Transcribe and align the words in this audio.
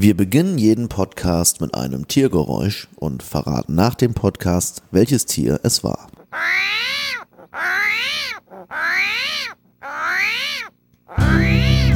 Wir 0.00 0.16
beginnen 0.16 0.58
jeden 0.58 0.88
Podcast 0.88 1.60
mit 1.60 1.74
einem 1.74 2.06
Tiergeräusch 2.06 2.86
und 3.00 3.20
verraten 3.20 3.74
nach 3.74 3.96
dem 3.96 4.14
Podcast, 4.14 4.84
welches 4.92 5.26
Tier 5.26 5.58
es 5.64 5.82
war. 5.82 6.06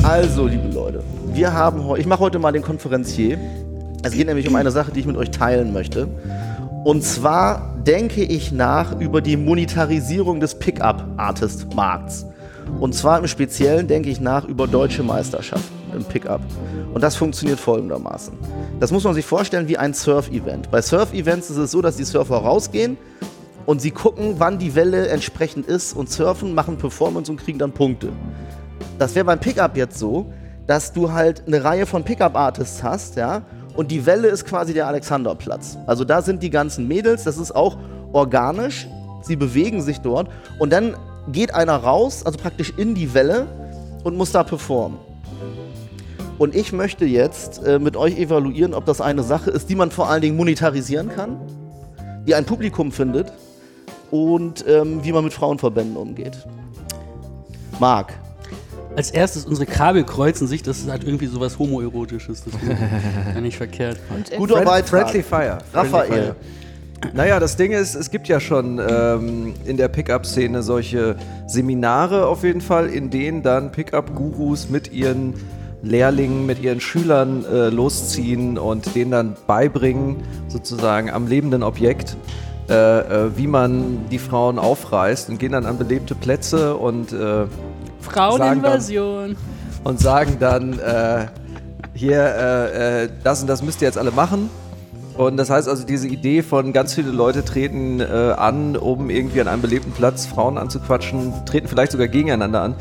Also, 0.03 0.49
liebe 0.49 0.67
Leute, 0.75 1.05
wir 1.33 1.53
haben 1.53 1.85
heute, 1.85 2.01
ich 2.01 2.09
mache 2.09 2.19
heute 2.19 2.41
mal 2.41 2.51
den 2.51 2.63
Konferenzier. 2.63 3.39
Es 4.03 4.15
geht 4.15 4.27
nämlich 4.27 4.49
um 4.49 4.57
eine 4.57 4.73
Sache, 4.73 4.91
die 4.91 4.99
ich 4.99 5.07
mit 5.07 5.17
euch 5.17 5.31
teilen 5.31 5.73
möchte. 5.73 6.09
Und 6.83 7.05
zwar 7.05 7.77
denke 7.87 8.25
ich 8.25 8.51
nach 8.51 8.99
über 8.99 9.21
die 9.21 9.37
Monetarisierung 9.37 10.41
des 10.41 10.59
Pickup-Artist-Markts. 10.59 12.27
Und 12.81 12.97
zwar 12.97 13.21
im 13.21 13.29
Speziellen 13.29 13.87
denke 13.87 14.11
ich 14.11 14.21
nach 14.21 14.45
über 14.45 14.67
deutsche 14.67 15.05
Meisterschaften 15.05 15.82
im 15.95 16.05
Pickup. 16.05 16.41
Und 16.93 17.03
das 17.03 17.17
funktioniert 17.17 17.59
folgendermaßen. 17.59 18.35
Das 18.81 18.91
muss 18.91 19.05
man 19.05 19.15
sich 19.15 19.25
vorstellen 19.25 19.69
wie 19.69 19.79
ein 19.79 19.95
Surf-Event. 19.95 20.71
Bei 20.71 20.83
Surf-Events 20.83 21.51
ist 21.51 21.57
es 21.57 21.71
so, 21.71 21.83
dass 21.83 21.97
die 21.97 22.05
Surfer 22.05 22.37
rausgehen 22.37 22.97
und 23.67 23.81
sie 23.81 23.91
gucken, 23.91 24.35
wann 24.39 24.59
die 24.59 24.75
Welle 24.75 25.09
entsprechend 25.09 25.67
ist 25.67 25.97
und 25.97 26.11
surfen, 26.11 26.55
machen 26.55 26.77
Performance 26.77 27.31
und 27.31 27.39
kriegen 27.39 27.59
dann 27.59 27.73
Punkte. 27.73 28.09
Das 28.99 29.15
wäre 29.15 29.25
beim 29.25 29.39
Pickup 29.39 29.77
jetzt 29.77 29.99
so, 29.99 30.27
dass 30.67 30.93
du 30.93 31.13
halt 31.13 31.45
eine 31.47 31.63
Reihe 31.63 31.87
von 31.87 32.05
Pickup-Artists 32.05 32.83
hast, 32.83 33.17
ja, 33.17 33.43
und 33.75 33.91
die 33.91 34.05
Welle 34.05 34.29
ist 34.29 34.45
quasi 34.45 34.75
der 34.75 34.87
Alexanderplatz. 34.87 35.79
Also 35.87 36.05
da 36.05 36.23
sind 36.23 36.43
die 36.43 36.51
ganzen 36.51 36.87
Mädels, 36.89 37.25
das 37.25 37.39
ist 37.39 37.55
auch 37.55 37.77
organisch, 38.13 38.87
sie 39.23 39.37
bewegen 39.37 39.81
sich 39.81 40.01
dort 40.01 40.29
und 40.59 40.73
dann 40.73 40.97
geht 41.31 41.55
einer 41.55 41.77
raus, 41.77 42.23
also 42.25 42.39
praktisch 42.39 42.73
in 42.77 42.95
die 42.95 43.15
Welle 43.15 43.47
und 44.05 44.17
muss 44.17 44.33
da 44.33 44.43
performen. 44.43 44.99
Und 46.43 46.57
ich 46.57 46.73
möchte 46.73 47.05
jetzt 47.05 47.65
äh, 47.65 47.79
mit 47.79 47.97
euch 47.97 48.19
evaluieren, 48.19 48.75
ob 48.75 48.85
das 48.85 49.01
eine 49.01 49.23
Sache 49.23 49.53
ist, 49.53 49.71
die 49.71 49.77
man 49.77 49.93
vor 49.93 50.11
allen 50.11 50.23
Dingen 50.23 50.37
monetarisieren 50.37 51.09
kann, 51.09 51.37
die 52.27 52.35
ein 52.35 52.45
Publikum 52.45 52.91
findet 52.91 53.33
und 54.11 54.65
ähm, 54.67 55.05
wie 55.05 55.13
man 55.13 55.23
mit 55.23 55.33
Frauenverbänden 55.33 55.97
umgeht. 55.97 56.37
Marc. 57.79 58.15
Als 58.97 59.13
erstes, 59.13 59.47
unsere 59.47 59.67
Kabel 59.67 60.03
kreuzen 60.03 60.49
sich, 60.49 60.65
das 60.65 60.81
ist 60.81 60.91
halt 60.91 61.05
irgendwie 61.05 61.27
sowas 61.27 61.61
Homoerotisches. 61.61 62.43
Das 62.43 62.55
ist 62.55 63.41
nicht 63.41 63.57
verkehrt. 63.57 64.01
Und, 64.13 64.33
äh, 64.33 64.37
Guter 64.37 64.55
Friend- 64.55 64.67
Beitrag. 64.69 65.11
Friendly 65.11 65.23
Fire. 65.23 65.59
Raphael. 65.73 66.07
Friendly 66.09 66.23
Fire. 66.25 66.37
Naja, 67.15 67.39
das 67.39 67.57
Ding 67.57 67.71
ist, 67.71 67.95
es 67.95 68.11
gibt 68.11 68.27
ja 68.27 68.41
schon 68.41 68.81
ähm, 68.85 69.55
in 69.65 69.77
der 69.77 69.87
Pickup-Szene 69.87 70.65
solche 70.65 71.15
Seminare 71.47 72.27
auf 72.27 72.43
jeden 72.43 72.61
Fall, 72.61 72.89
in 72.89 73.11
denen 73.11 73.45
dann 73.45 73.71
Pickup-Gurus 73.71 74.71
mit 74.71 74.93
ihren 74.93 75.35
Lehrlingen, 75.83 76.47
mit 76.47 76.63
ihren 76.63 76.81
Schülern 76.81 77.45
äh, 77.45 77.69
losziehen 77.69 78.57
und 78.59 78.95
denen 78.95 79.11
dann 79.11 79.37
beibringen, 79.47 80.23
sozusagen 80.49 81.11
am 81.11 81.27
lebenden 81.27 81.63
Objekt, 81.63 82.17
äh, 82.69 82.75
äh, 82.75 83.37
wie 83.37 83.47
man 83.49 84.09
die 84.11 84.19
Frauen 84.19 84.59
aufreißt 84.59 85.29
und 85.29 85.39
gehen 85.39 85.53
dann 85.53 85.67
an 85.67 85.79
belebte 85.79 86.15
Plätze 86.15 86.77
und 86.77 87.13
äh, 87.13 87.47
Fraueninvasion. 88.01 89.37
und 89.85 90.01
sagen 90.01 90.37
dann, 90.39 90.79
äh, 90.79 91.27
hier, 91.95 92.25
äh, 92.25 93.09
das 93.25 93.43
und 93.43 93.49
das 93.49 93.63
müsst 93.63 93.83
ihr 93.83 93.89
jetzt 93.89 93.99
alle 93.99 94.13
machen. 94.13 94.49
Und 95.17 95.37
das 95.37 95.51
heißt 95.51 95.69
also, 95.69 95.85
diese 95.85 96.09
Idee 96.09 96.43
von 96.43 96.73
ganz 96.73 96.95
viele 96.95 97.11
Leute 97.11 97.45
treten 97.45 98.01
äh, 98.01 98.05
an, 98.05 98.77
um 98.77 99.11
irgendwie 99.11 99.41
an 99.41 99.49
einem 99.49 99.61
belebten 99.61 99.93
Platz 99.93 100.25
Frauen 100.25 100.57
anzuquatschen, 100.57 101.33
treten 101.45 101.69
vielleicht 101.69 101.93
sogar 101.93 102.09
gegeneinander 102.09 102.63
an. 102.63 102.75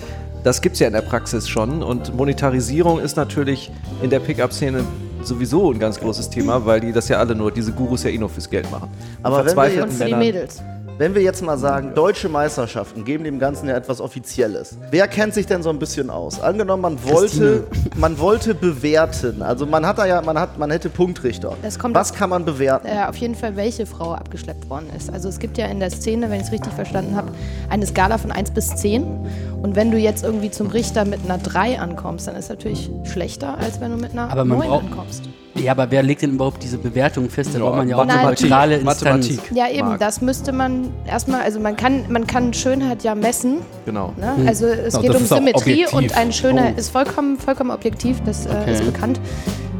Das 0.44 0.62
gibt 0.62 0.74
es 0.74 0.80
ja 0.80 0.88
in 0.88 0.94
der 0.94 1.02
Praxis 1.02 1.48
schon. 1.48 1.84
Und 1.84 2.16
Monetarisierung 2.16 3.00
ist 3.00 3.16
natürlich 3.16 3.72
in 4.02 4.10
der 4.10 4.20
Pickup-Szene 4.20 4.84
sowieso 5.24 5.72
ein 5.72 5.80
ganz 5.80 6.00
großes 6.00 6.30
Thema, 6.30 6.66
weil 6.66 6.80
die 6.80 6.92
das 6.92 7.08
ja 7.10 7.18
alle 7.18 7.36
nur, 7.36 7.52
diese 7.52 7.72
Gurus 7.72 8.04
ja 8.04 8.10
eh 8.10 8.18
nur 8.18 8.30
fürs 8.30 8.50
Geld 8.50 8.70
machen. 8.72 8.90
Aber 9.22 9.46
wenn 9.46 9.56
wir 9.56 9.84
und 9.84 9.94
für 9.94 10.06
die 10.06 10.16
Mädels. 10.16 10.62
Wenn 10.98 11.16
wir 11.16 11.24
jetzt 11.24 11.42
mal 11.42 11.58
sagen, 11.58 11.96
deutsche 11.96 12.30
Meisterschaften 12.30 13.04
geben 13.04 13.24
dem 13.24 13.40
Ganzen 13.40 13.68
ja 13.68 13.76
etwas 13.76 14.00
Offizielles. 14.02 14.78
Wer 14.92 15.08
kennt 15.08 15.34
sich 15.34 15.48
denn 15.48 15.64
so 15.64 15.72
ein 15.72 15.80
bisschen 15.80 16.12
aus? 16.12 16.40
Angenommen, 16.40 16.84
man 16.84 17.04
wollte, 17.04 17.64
man 17.96 18.20
wollte 18.20 18.54
bewerten. 18.54 19.42
Also 19.42 19.66
man 19.66 19.84
hat 19.88 19.98
da 19.98 20.06
ja, 20.06 20.22
man 20.22 20.38
hat, 20.38 20.60
man 20.60 20.70
hätte 20.70 20.90
Punktrichter. 20.90 21.56
Das 21.64 21.80
kommt 21.80 21.96
Was 21.96 22.14
kann 22.14 22.30
man 22.30 22.46
bewerten? 22.46 22.86
Äh, 22.86 23.06
auf 23.08 23.16
jeden 23.16 23.34
Fall, 23.34 23.56
welche 23.56 23.88
Frau 23.88 24.14
abgeschleppt 24.14 24.70
worden 24.70 24.92
ist. 24.96 25.12
Also 25.12 25.28
es 25.28 25.40
gibt 25.40 25.58
ja 25.58 25.66
in 25.68 25.80
der 25.80 25.90
Szene, 25.90 26.30
wenn 26.30 26.40
ich 26.40 26.48
es 26.48 26.52
richtig 26.52 26.74
verstanden 26.74 27.16
habe, 27.16 27.32
eine 27.70 27.88
Skala 27.88 28.20
von 28.20 28.32
1 28.32 28.52
bis 28.52 28.68
10. 28.68 29.51
Und 29.62 29.76
wenn 29.76 29.92
du 29.92 29.98
jetzt 29.98 30.24
irgendwie 30.24 30.50
zum 30.50 30.68
Richter 30.68 31.06
mit 31.06 31.20
einer 31.24 31.38
3 31.38 31.80
ankommst, 31.80 32.28
dann 32.28 32.36
ist 32.36 32.50
natürlich 32.50 32.90
schlechter, 33.04 33.58
als 33.60 33.80
wenn 33.80 33.92
du 33.92 33.98
mit 33.98 34.12
einer 34.12 34.30
Aber 34.32 34.44
man 34.44 34.58
9 34.58 34.68
braucht- 34.68 34.84
ankommst. 34.86 35.24
Ja, 35.56 35.74
aber 35.74 35.92
wer 35.92 36.02
legt 36.02 36.22
denn 36.24 36.32
überhaupt 36.32 36.64
diese 36.64 36.78
Bewertung 36.78 37.30
fest? 37.30 37.52
Da 37.54 37.60
Ja, 37.60 37.66
braucht 37.66 37.76
man 37.78 37.88
ja 37.90 37.96
auch 37.98 38.02
eine 38.02 38.14
Mathematik. 38.14 38.42
neutrale 38.50 38.76
Instanz. 38.78 39.02
Mathematik. 39.30 39.40
Ja, 39.54 39.70
eben, 39.70 39.90
Marc. 39.90 40.00
das 40.00 40.22
müsste 40.22 40.52
man 40.54 40.90
erstmal, 41.06 41.42
also 41.42 41.60
man 41.60 41.76
kann, 41.76 42.06
man 42.10 42.26
kann 42.26 42.54
Schönheit 42.54 43.04
ja 43.04 43.14
messen. 43.14 43.58
Genau. 43.86 44.14
Ne? 44.18 44.34
Also 44.48 44.66
es 44.66 44.94
Ja, 44.96 45.02
geht 45.02 45.14
um 45.16 45.26
Symmetrie 45.26 45.86
und 45.92 46.18
ein 46.18 46.32
schöner 46.34 46.72
Oh. 46.76 46.80
ist 46.80 46.90
vollkommen, 46.90 47.38
vollkommen 47.38 47.70
objektiv, 47.72 48.22
das 48.26 48.46
äh, 48.46 48.50
Okay. 48.50 48.74
ist 48.74 48.86
bekannt. 48.86 49.20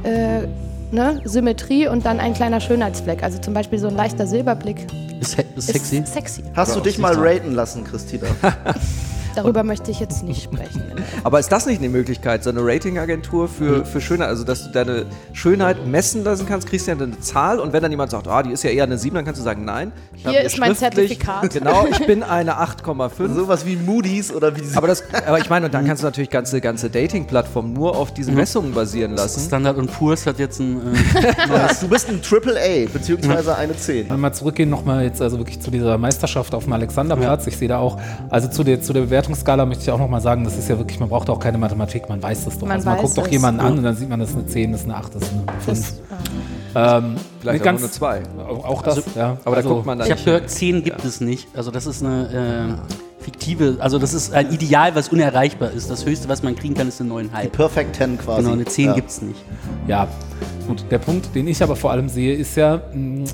Äh, 0.04 0.42
ne? 0.92 1.22
Symmetrie 1.24 1.88
und 1.88 2.06
dann 2.06 2.20
ein 2.20 2.34
kleiner 2.34 2.60
Schönheitsfleck. 2.60 3.24
Also 3.24 3.40
zum 3.40 3.54
Beispiel 3.56 3.80
so 3.80 3.88
ein 3.88 3.96
leichter 3.96 4.28
Silberblick 4.28 4.86
Ist, 5.22 5.38
he- 5.38 5.46
ist 5.56 5.68
sexy. 5.68 5.98
ist 6.00 6.14
sexy. 6.14 6.44
Hast 6.54 6.76
du 6.76 6.82
dich 6.82 7.00
mal 7.00 7.16
raten 7.18 7.54
lassen, 7.54 7.84
Christina? 7.86 8.28
Darüber 9.36 9.64
möchte 9.64 9.92
ich 9.92 10.00
jetzt 10.00 10.24
nicht 10.24 10.44
sprechen. 10.44 10.84
Aber 11.24 11.40
ist 11.40 11.52
das 11.52 11.66
nicht 11.66 11.80
eine 11.80 11.90
Möglichkeit, 11.90 12.44
so 12.44 12.50
eine 12.50 12.62
Ratingagentur 12.64 13.48
für, 13.48 13.86
für 13.86 14.02
Schönheit, 14.02 14.30
also 14.30 14.44
dass 14.44 14.66
du 14.66 14.72
deine 14.72 15.06
Schönheit 15.34 15.86
messen 15.86 16.24
lassen 16.24 16.46
kannst, 16.48 16.68
kriegst 16.68 16.88
du 16.88 16.92
ja 16.92 16.98
eine 16.98 17.20
Zahl 17.20 17.60
und 17.60 17.74
wenn 17.74 17.82
dann 17.82 17.92
jemand 17.92 18.12
sagt, 18.12 18.28
ah, 18.28 18.44
die 18.44 18.52
ist 18.52 18.64
ja 18.64 18.70
eher 18.70 18.84
eine 18.84 18.98
7, 18.98 19.16
dann 19.16 19.26
kannst 19.26 19.40
du 19.40 19.44
sagen, 19.44 19.66
nein. 19.66 19.92
ich 20.16 20.22
Hier 20.22 20.32
habe 20.32 20.46
ist 20.46 20.60
mein 20.60 20.76
Zertifikat. 20.76 21.52
Genau, 21.54 21.88
ich 21.88 22.06
bin 22.06 22.24
eine 22.24 22.54
8,5. 22.62 23.34
Sowas 23.34 23.66
wie 23.66 23.76
Moody's 23.76 24.32
oder 24.34 24.56
wie 24.56 24.62
diese 24.62 24.78
Aber, 24.78 24.88
das, 24.88 25.04
aber 25.26 25.40
ich 25.40 25.50
meine, 25.50 25.68
und 25.68 25.74
dann 25.74 25.86
kannst 25.86 26.04
du 26.04 26.08
natürlich 26.08 26.30
ganze, 26.30 26.62
ganze 26.62 26.90
Dating-Plattformen 26.90 27.74
nur 27.74 27.96
auf 27.96 28.14
diesen 28.14 28.36
Messungen 28.36 28.74
basieren 28.74 29.14
lassen. 29.16 29.42
Standard 29.42 29.78
und 29.78 29.92
Purs 29.92 30.26
hat 30.26 30.40
jetzt 30.40 30.60
ein. 30.60 30.78
Äh, 30.94 31.72
Du 31.82 31.88
bist 31.88 32.10
ein 32.10 32.22
Triple 32.22 32.58
A, 32.60 32.90
beziehungsweise 32.92 33.56
eine 33.56 33.76
10. 33.76 34.10
Wenn 34.10 34.10
wir 34.10 34.18
mal 34.18 34.34
zurückgehen, 34.34 34.70
nochmal 34.70 35.04
jetzt 35.04 35.22
also 35.22 35.38
wirklich 35.38 35.60
zu 35.60 35.72
dieser 35.72 35.98
Meisterschaft 35.98 36.54
auf 36.54 36.66
dem 36.66 36.74
Alexanderplatz. 36.74 37.48
Ich 37.48 37.58
sehe 37.58 37.68
da 37.68 37.80
auch, 37.80 38.00
also 38.30 38.48
zu 38.48 38.64
der, 38.64 38.82
zu 38.82 38.94
der 38.94 39.10
Bewertungsskala 39.22 39.66
möchte 39.66 39.84
ich 39.84 39.92
auch 39.92 40.00
nochmal 40.00 40.22
sagen, 40.22 40.44
das 40.44 40.58
ist 40.58 40.68
ja 40.68 40.78
wirklich, 40.78 41.00
man 41.00 41.10
braucht 41.10 41.30
auch 41.30 41.40
keine 41.40 41.58
Mathematik, 41.58 42.10
man 42.10 42.22
weiß 42.22 42.46
das 42.46 42.58
doch. 42.58 42.68
Man 42.68 42.78
also 42.78 42.90
man 42.90 42.98
guckt 42.98 43.18
doch 43.18 43.28
jemanden 43.28 43.62
an 43.62 43.78
und 43.78 43.84
dann 43.84 43.96
sieht 43.96 44.10
man, 44.10 44.20
das 44.20 44.32
ist 44.32 44.36
eine 44.36 44.46
10, 44.48 44.72
das 44.72 44.82
ist 44.82 44.86
eine 44.88 44.96
8, 44.96 45.16
das 45.16 45.22
ist 45.24 45.32
eine 45.32 45.62
5. 45.62 45.94
Ähm, 46.74 47.16
Vielleicht 47.40 47.62
auch 47.62 47.72
nur 47.72 47.80
eine 47.80 47.92
2. 47.92 48.22
Auch 48.50 48.66
auch 48.66 48.82
das, 48.82 49.04
ja. 49.16 49.38
Aber 49.46 49.58
also, 49.58 49.70
da 49.70 49.76
guckt 49.76 49.86
man 49.86 50.00
dann 50.00 50.08
ich 50.08 50.12
habe 50.14 50.24
gehört, 50.24 50.50
10 50.50 50.84
gibt 50.84 51.06
es 51.06 51.22
nicht. 51.22 51.48
Also, 51.56 51.70
das 51.70 51.86
ist 51.86 52.04
eine 52.04 52.78
äh, 52.80 53.01
fiktive. 53.22 53.78
Also, 53.80 54.00
das 54.00 54.14
ist 54.14 54.34
ein 54.34 54.52
Ideal, 54.52 54.96
was 54.96 55.10
unerreichbar 55.10 55.72
ist. 55.72 55.90
Das 55.90 56.06
höchste, 56.06 56.28
was 56.30 56.44
man 56.44 56.56
kriegen 56.56 56.74
kann, 56.74 56.88
ist 56.88 57.00
eine 57.02 57.12
9,5. 57.12 57.50
Perfect 57.50 57.96
10 57.96 58.18
quasi. 58.18 58.42
Genau, 58.42 58.54
eine 58.54 58.66
10 58.66 58.86
ja. 58.86 58.94
gibt's 58.94 59.22
nicht. 59.22 59.42
Ja, 59.88 60.08
gut. 60.68 60.84
Der 60.92 60.98
Punkt, 60.98 61.34
den 61.36 61.48
ich 61.48 61.62
aber 61.64 61.76
vor 61.76 61.92
allem 61.92 62.10
sehe, 62.10 62.36
ist 62.36 62.56
ja, 62.56 62.82
mh, 62.94 63.26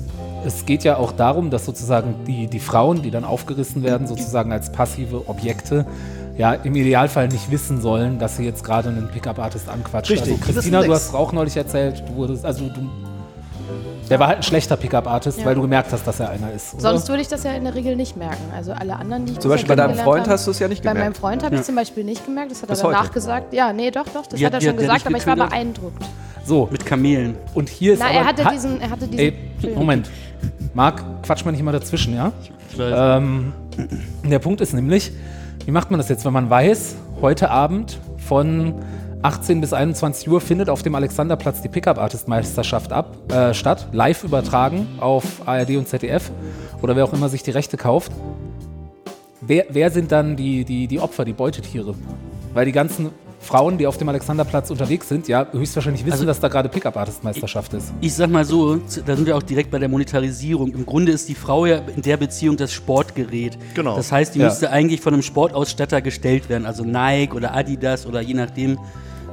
es 0.44 0.66
geht 0.66 0.84
ja 0.84 0.96
auch 0.96 1.12
darum, 1.12 1.50
dass 1.50 1.64
sozusagen 1.64 2.14
die, 2.26 2.46
die 2.46 2.60
Frauen, 2.60 3.02
die 3.02 3.10
dann 3.10 3.24
aufgerissen 3.24 3.82
werden, 3.82 4.06
sozusagen 4.06 4.52
als 4.52 4.70
passive 4.70 5.28
Objekte, 5.28 5.86
ja, 6.36 6.52
im 6.54 6.76
Idealfall 6.76 7.28
nicht 7.28 7.50
wissen 7.50 7.80
sollen, 7.80 8.18
dass 8.20 8.36
sie 8.36 8.44
jetzt 8.44 8.62
gerade 8.62 8.88
einen 8.90 9.08
Pickup-Artist 9.08 9.68
anquatscht. 9.68 10.12
Richtig, 10.12 10.34
Also 10.40 10.52
Christina, 10.52 10.82
du 10.82 10.92
hast 10.92 11.12
auch 11.12 11.32
neulich 11.32 11.56
erzählt, 11.56 12.04
du 12.08 12.14
wurdest, 12.14 12.44
also 12.44 12.68
du, 12.68 12.88
der 14.10 14.18
war 14.20 14.28
halt 14.28 14.38
ein 14.38 14.42
schlechter 14.42 14.76
Pickup-Artist, 14.76 15.38
Ja. 15.40 15.44
weil 15.46 15.54
du 15.54 15.62
gemerkt 15.62 15.92
hast, 15.92 16.06
dass 16.06 16.20
er 16.20 16.30
einer 16.30 16.52
ist. 16.52 16.74
oder? 16.74 16.82
Sonst 16.82 17.08
würde 17.08 17.22
ich 17.22 17.28
das 17.28 17.44
ja 17.44 17.52
in 17.52 17.64
der 17.64 17.74
Regel 17.74 17.96
nicht 17.96 18.16
merken. 18.16 18.42
Also 18.54 18.72
alle 18.72 18.96
anderen, 18.96 19.26
die 19.26 19.32
ich 19.32 19.38
Zum 19.38 19.50
Beispiel 19.50 19.68
bei 19.68 19.76
deinem 19.76 19.96
Freund 19.96 20.22
habe- 20.22 20.30
hast 20.32 20.46
du 20.46 20.50
es 20.50 20.58
ja 20.58 20.68
nicht 20.68 20.82
Bei 20.82 20.90
meinem 20.90 20.96
gemerkt. 20.98 21.16
Freund 21.18 21.42
habe 21.44 21.56
ich 21.56 21.62
zum 21.62 21.74
Beispiel 21.74 22.04
nicht 22.04 22.24
gemerkt, 22.24 22.50
das 22.52 22.62
hat 22.62 22.68
Bis 22.70 22.80
er 22.80 22.84
danach 22.90 23.02
heute. 23.04 23.12
gesagt. 23.12 23.52
Ja, 23.54 23.72
nee, 23.72 23.90
doch, 23.90 24.04
doch, 24.12 24.26
das 24.26 24.38
Wie 24.40 24.46
hat 24.46 24.54
er 24.54 24.60
schon 24.60 24.76
gesagt, 24.76 25.06
aber 25.06 25.16
ich 25.16 25.26
war 25.26 25.36
beeindruckt. 25.36 26.02
So, 26.44 26.68
Mit 26.70 26.86
Kamelen. 26.86 27.36
und 27.54 27.68
hier 27.68 27.92
ist 27.92 27.98
Na, 28.00 28.06
aber... 28.06 28.14
er 28.14 28.24
hatte 28.26 28.44
ha- 28.44 28.50
diesen, 28.50 28.80
er 28.80 28.90
hatte 28.90 29.06
diesen. 29.06 29.18
Ey. 29.18 29.34
Moment. 29.74 30.08
Marc, 30.72 31.02
quatsch 31.22 31.44
mal 31.44 31.50
nicht 31.50 31.62
mal 31.62 31.72
dazwischen, 31.72 32.14
ja? 32.14 32.32
Ich 32.72 32.78
weiß. 32.78 32.94
Ähm, 33.18 33.52
der 34.24 34.38
Punkt 34.38 34.60
ist 34.62 34.72
nämlich, 34.72 35.12
wie 35.66 35.70
macht 35.72 35.90
man 35.90 35.98
das 35.98 36.08
jetzt, 36.08 36.24
wenn 36.24 36.32
man 36.32 36.48
weiß, 36.48 36.94
heute 37.20 37.50
Abend 37.50 37.98
von 38.16 38.74
18 39.22 39.60
bis 39.60 39.72
21 39.72 40.28
Uhr 40.28 40.40
findet 40.40 40.70
auf 40.70 40.82
dem 40.82 40.94
Alexanderplatz 40.94 41.60
die 41.62 41.68
Pickup-Artist-Meisterschaft 41.68 42.92
ab, 42.92 43.16
äh, 43.32 43.52
statt, 43.52 43.88
live 43.92 44.22
übertragen 44.24 44.86
auf 45.00 45.24
ARD 45.46 45.76
und 45.76 45.88
ZDF 45.88 46.30
oder 46.82 46.94
wer 46.94 47.04
auch 47.04 47.12
immer 47.12 47.28
sich 47.28 47.42
die 47.42 47.50
Rechte 47.50 47.76
kauft. 47.76 48.12
Wer, 49.40 49.66
wer 49.70 49.90
sind 49.90 50.12
dann 50.12 50.36
die, 50.36 50.64
die, 50.64 50.86
die 50.86 51.00
Opfer, 51.00 51.24
die 51.24 51.32
Beutetiere? 51.32 51.94
Weil 52.54 52.66
die 52.66 52.72
ganzen 52.72 53.10
Frauen, 53.40 53.78
die 53.78 53.86
auf 53.86 53.96
dem 53.96 54.08
Alexanderplatz 54.08 54.70
unterwegs 54.70 55.08
sind, 55.08 55.26
ja 55.28 55.46
höchstwahrscheinlich 55.52 56.02
wissen, 56.04 56.12
Also- 56.14 56.26
dass 56.26 56.38
da 56.40 56.48
gerade 56.48 56.68
Pickup-Artist-Meisterschaft 56.68 57.72
ist. 57.74 57.92
Ich 58.00 58.14
sag 58.14 58.30
mal 58.30 58.44
so, 58.44 58.76
da 59.06 59.16
sind 59.16 59.26
wir 59.26 59.36
auch 59.36 59.42
direkt 59.42 59.70
bei 59.70 59.78
der 59.78 59.88
Monetarisierung. 59.88 60.72
Im 60.72 60.84
Grunde 60.84 61.12
ist 61.12 61.28
die 61.28 61.34
Frau 61.36 61.64
ja 61.66 61.80
in 61.94 62.02
der 62.02 62.16
Beziehung 62.16 62.56
das 62.56 62.72
Sportgerät. 62.72 63.56
Genau. 63.74 63.96
Das 63.96 64.12
heißt, 64.12 64.34
die 64.34 64.40
Ja. 64.40 64.46
müsste 64.46 64.70
eigentlich 64.70 65.00
von 65.00 65.12
einem 65.14 65.22
Sportausstatter 65.22 66.02
gestellt 66.02 66.48
werden, 66.48 66.66
also 66.66 66.84
Nike 66.84 67.34
oder 67.34 67.54
Adidas 67.54 68.06
oder 68.06 68.20
je 68.20 68.34
nachdem. 68.34 68.78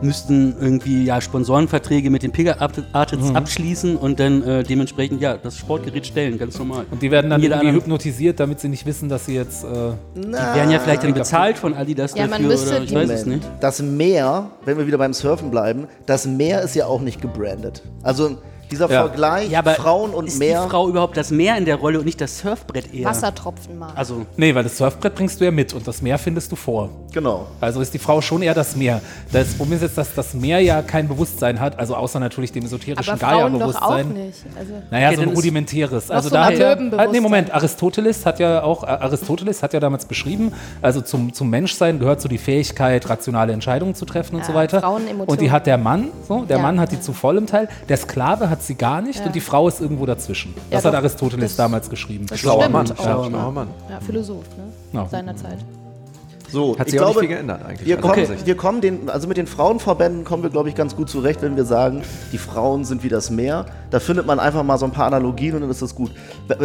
Müssten 0.01 0.56
irgendwie 0.59 1.03
ja 1.06 1.21
Sponsorenverträge 1.21 2.09
mit 2.09 2.24
den 2.24 2.31
Pickup-Artists 2.31 3.30
Mhm. 3.30 3.36
abschließen 3.36 3.95
und 3.97 4.19
dann 4.19 4.44
äh, 4.44 4.63
dementsprechend 4.63 5.21
ja 5.21 5.38
das 5.38 5.57
Sportgerät 5.57 6.06
stellen, 6.06 6.38
ganz 6.38 6.57
normal. 6.59 6.86
Und 6.92 7.01
die 7.01 7.12
werden 7.12 7.30
dann 7.30 7.42
irgendwie 7.42 7.59
anderen- 7.59 7.75
hypnotisiert, 7.81 8.39
damit 8.39 8.59
sie 8.59 8.69
nicht 8.69 8.86
wissen, 8.86 9.09
dass 9.09 9.25
sie 9.25 9.36
jetzt. 9.36 9.63
Äh, 9.63 9.68
Die 10.15 10.31
werden 10.31 10.71
ja 10.71 10.80
vielleicht 10.80 11.03
dann 11.03 11.13
bezahlt 11.13 11.57
von 11.57 11.74
Adidas 11.74 12.13
Ja, 12.15 12.24
man 12.24 12.31
dafür 12.31 12.47
müsste 12.47 12.69
oder 12.75 12.83
ich 12.83 12.94
weiß 12.94 13.09
es 13.09 13.25
nicht. 13.25 13.42
Das 13.62 13.81
Meer, 13.81 14.50
wenn 14.65 14.77
wir 14.77 14.88
wieder 14.88 14.97
beim 14.97 15.13
Surfen 15.13 15.50
bleiben, 15.51 15.88
das 16.06 16.25
Meer 16.25 16.62
ist 16.62 16.75
ja 16.75 16.86
auch 16.88 17.01
nicht 17.01 17.21
gebrandet. 17.21 17.81
Also 18.03 18.38
dieser 18.71 18.89
Ja. 18.89 19.01
Vergleich 19.07 19.50
Ja, 19.50 19.59
aber 19.59 19.71
Frauen 19.75 20.12
und 20.12 20.27
ist 20.27 20.39
Meer. 20.39 20.63
die 20.63 20.69
Frau 20.69 20.88
überhaupt 20.89 21.17
das 21.17 21.31
Meer 21.31 21.57
in 21.57 21.65
der 21.65 21.75
Rolle 21.75 22.00
und 22.00 22.06
nicht 22.06 22.19
das 22.21 22.39
Surfbrett 22.39 22.94
eher? 22.94 23.06
Wassertropfen 23.06 23.77
mal. 23.77 23.91
Also 23.95 24.25
nee, 24.38 24.53
weil 24.56 24.63
das 24.63 24.77
Surfbrett 24.77 25.15
bringst 25.15 25.39
du 25.39 25.45
ja 25.45 25.51
mit 25.51 25.73
und 25.73 25.88
das 25.88 26.01
Meer 26.01 26.17
findest 26.17 26.51
du 26.51 26.56
vor. 26.56 26.89
Genau. 27.13 27.47
Also 27.62 27.81
ist 27.81 27.94
die 27.94 28.00
Frau 28.00 28.21
schon 28.21 28.41
eher 28.41 28.53
das 28.53 28.75
Meer. 28.75 29.01
Das 29.31 29.53
Problem 29.53 29.77
ist 29.77 29.83
jetzt, 29.83 29.97
dass 29.97 30.13
das 30.13 30.33
Meer 30.33 30.59
ja 30.59 30.81
kein 30.81 31.07
Bewusstsein 31.07 31.59
hat, 31.59 31.77
also 31.79 31.95
außer 31.95 32.19
natürlich 32.19 32.51
dem 32.51 32.65
esoterischen 32.65 33.13
aber 33.13 33.19
Frauen 33.19 33.59
doch 33.59 33.75
auch 33.75 33.89
Gaia-Bewusstsein. 33.89 34.13
nicht. 34.27 34.39
Also, 34.57 34.71
Naja, 34.91 35.07
Okay, 35.07 35.15
so 35.15 35.21
ein 35.21 35.29
ist- 35.29 35.38
rudimentäres. 35.38 36.11
Also 36.11 36.29
so 36.29 36.35
da 36.35 36.45
hat 36.45 36.59
halt, 36.59 37.11
nee, 37.11 37.19
Moment, 37.19 37.53
Aristoteles 37.53 38.25
hat 38.25 38.39
ja 38.39 38.63
auch, 38.63 38.83
Aristoteles 38.83 39.63
hat 39.63 39.73
ja 39.73 39.79
damals 39.79 40.06
beschrieben, 40.06 40.51
also 40.81 41.01
zum, 41.01 41.33
zum 41.33 41.50
Menschsein 41.50 42.00
gehört 42.00 42.21
so 42.21 42.27
die 42.27 42.38
Fähigkeit, 42.38 43.07
rationale 43.09 43.53
Entscheidungen 43.53 43.95
zu 43.95 44.06
treffen 44.06 44.35
und 44.35 44.41
Ja, 44.41 44.47
so 44.47 44.53
weiter. 44.53 44.81
Frauenemotionen. 44.81 45.27
Und 45.29 45.41
die 45.41 45.51
hat 45.51 45.68
der 45.68 45.77
Mann, 45.77 46.09
so, 46.27 46.44
der 46.45 46.57
Ja. 46.57 46.63
Mann 46.63 46.79
hat 46.79 46.91
die 46.91 47.00
zu 47.00 47.13
vollem 47.13 47.47
Teil, 47.47 47.69
der 47.89 47.97
Sklave 47.97 48.50
hat 48.50 48.55
sie 48.62 48.75
gar 48.75 49.02
nicht 49.02 49.19
Ja. 49.19 49.25
und 49.28 49.36
die 49.36 49.42
Frau 49.42 49.68
ist 49.68 49.81
irgendwo 49.81 50.06
dazwischen. 50.06 50.54
Ja, 50.56 50.62
das 50.78 50.86
hat 50.86 50.94
doch, 50.94 50.98
Aristoteles 51.00 51.52
das- 51.52 51.56
damals 51.57 51.90
geschrieben. 51.90 52.25
das 52.28 52.40
Schlauer 52.40 52.69
Mann, 52.69 52.90
auch, 52.92 52.96
schlauer, 53.02 53.52
Mann. 53.52 53.68
Ja, 53.90 54.00
Philosoph, 54.00 54.46
ne? 54.57 54.63
Ja. 54.94 55.07
Seiner 55.07 55.36
Zeit. 55.36 55.57
So, 56.52 56.78
Hat 56.78 56.88
ich 56.88 56.92
sich 56.92 57.02
auch 57.02 57.06
glaube, 57.07 57.19
nicht 57.22 57.28
viel 57.30 57.36
geändert 57.38 57.66
eigentlich. 57.66 57.88
Wir 57.88 57.96
Also 57.98 58.07
kommen, 58.07 58.13
offensichtlich. 58.13 58.46
wir 58.48 58.56
kommen 58.56 58.80
den, 58.80 59.10
also 59.10 59.28
mit 59.28 59.36
den 59.36 59.48
Frauenverbänden 59.48 60.24
kommen 60.24 60.44
wir, 60.44 60.52
glaube 60.52 60.69
ich, 60.69 60.75
ganz 60.75 60.96
gut 60.96 61.10
zurecht, 61.10 61.42
wenn 61.42 61.56
wir 61.57 61.66
sagen, 61.66 62.04
die 62.31 62.38
Frauen 62.38 62.86
sind 62.86 63.04
wie 63.04 63.10
das 63.10 63.30
Meer. 63.31 63.66
Da 63.90 64.00
findet 64.00 64.25
man 64.28 64.40
einfach 64.40 64.63
mal 64.63 64.78
so 64.78 64.86
ein 64.86 64.92
paar 64.92 65.07
Analogien 65.07 65.56
und 65.56 65.62
dann 65.62 65.69
ist 65.72 65.81
das 65.81 65.96
gut. 65.96 66.12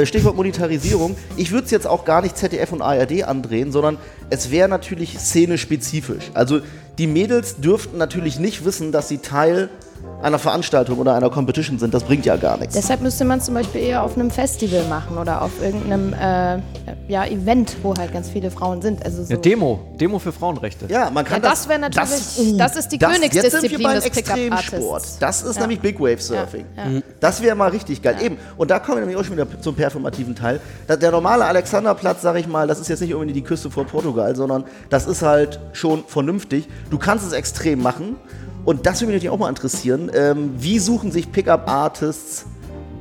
Stichwort 0.04 0.36
Monetarisierung. 0.36 1.16
Ich 1.36 1.50
würde 1.50 1.64
es 1.64 1.70
jetzt 1.70 1.86
auch 1.86 2.04
gar 2.04 2.20
nicht 2.22 2.36
ZDF 2.36 2.72
und 2.72 2.82
ARD 2.82 3.24
andrehen, 3.24 3.72
sondern 3.72 3.96
es 4.28 4.50
wäre 4.50 4.68
natürlich 4.68 5.18
szenespezifisch. 5.18 6.30
Also 6.34 6.60
die 7.00 7.06
Mädels 7.06 7.56
dürften 7.56 7.96
natürlich 7.96 8.38
nicht 8.38 8.66
wissen, 8.66 8.92
dass 8.92 9.08
sie 9.08 9.18
Teil 9.18 9.70
einer 10.22 10.38
Veranstaltung 10.38 10.98
oder 10.98 11.14
einer 11.14 11.30
Competition 11.30 11.78
sind. 11.78 11.94
Das 11.94 12.04
bringt 12.04 12.26
ja 12.26 12.36
gar 12.36 12.58
nichts. 12.58 12.74
Deshalb 12.74 13.00
müsste 13.00 13.24
man 13.24 13.40
zum 13.40 13.54
Beispiel 13.54 13.80
eher 13.80 14.02
auf 14.02 14.16
einem 14.16 14.30
Festival 14.30 14.84
machen 14.84 15.16
oder 15.16 15.40
auf 15.42 15.50
irgendeinem 15.62 16.12
äh, 16.12 16.58
ja, 17.08 17.24
Event, 17.26 17.76
wo 17.82 17.94
halt 17.96 18.12
ganz 18.12 18.28
viele 18.28 18.50
Frauen 18.50 18.82
sind. 18.82 19.04
Also 19.04 19.24
so. 19.24 19.32
Ja, 19.32 19.38
Demo. 19.38 19.80
Demo 19.98 20.18
für 20.18 20.32
Frauenrechte. 20.32 20.86
Ja, 20.88 21.10
man 21.10 21.24
kann 21.24 21.42
Ja, 21.42 21.48
das 21.48 21.68
wär 21.68 21.78
natürlich- 21.78 22.56
das 22.58 22.76
ist 22.76 22.92
die 22.92 22.96
Jetzt 22.96 23.10
sind 23.10 23.12
Königsdisziplin 23.14 23.78
wir 23.78 23.86
beim 23.86 23.94
des 23.96 24.06
Extremsport. 24.06 25.02
Das 25.20 25.42
ist 25.42 25.56
Ja. 25.56 25.60
nämlich 25.62 25.80
Big 25.80 25.98
Wave 25.98 26.20
Surfing. 26.20 26.66
Ja, 26.76 26.88
ja. 26.88 27.00
Das 27.18 27.42
wäre 27.42 27.56
mal 27.56 27.70
richtig 27.70 28.02
geil. 28.02 28.16
Eben. 28.22 28.36
Und 28.58 28.70
da 28.70 28.78
kommen 28.78 28.98
wir 28.98 29.00
nämlich 29.06 29.16
auch 29.16 29.24
schon 29.24 29.36
wieder 29.36 29.46
zum 29.62 29.74
performativen 29.74 30.34
Teil. 30.34 30.60
Der 30.88 31.10
normale 31.10 31.44
Alexanderplatz, 31.46 32.22
sag 32.22 32.36
ich 32.36 32.46
mal, 32.46 32.66
das 32.66 32.78
ist 32.78 32.88
jetzt 32.88 33.00
nicht 33.00 33.14
unbedingt 33.14 33.36
die 33.36 33.42
Küste 33.44 33.70
vor 33.70 33.84
Portugal, 33.84 34.36
sondern 34.36 34.64
das 34.90 35.06
ist 35.06 35.22
halt 35.22 35.60
schon 35.72 36.04
vernünftig. 36.06 36.68
Du 36.90 36.98
kannst 36.98 37.26
es 37.26 37.32
extrem 37.32 37.82
machen. 37.82 38.16
Und 38.64 38.84
das 38.86 39.00
würde 39.00 39.06
mich 39.12 39.16
natürlich 39.22 39.30
auch 39.34 39.38
mal 39.38 39.48
interessieren. 39.48 40.10
Ähm, 40.14 40.50
wie 40.58 40.78
suchen 40.78 41.10
sich 41.10 41.32
Pickup-Artists 41.32 42.44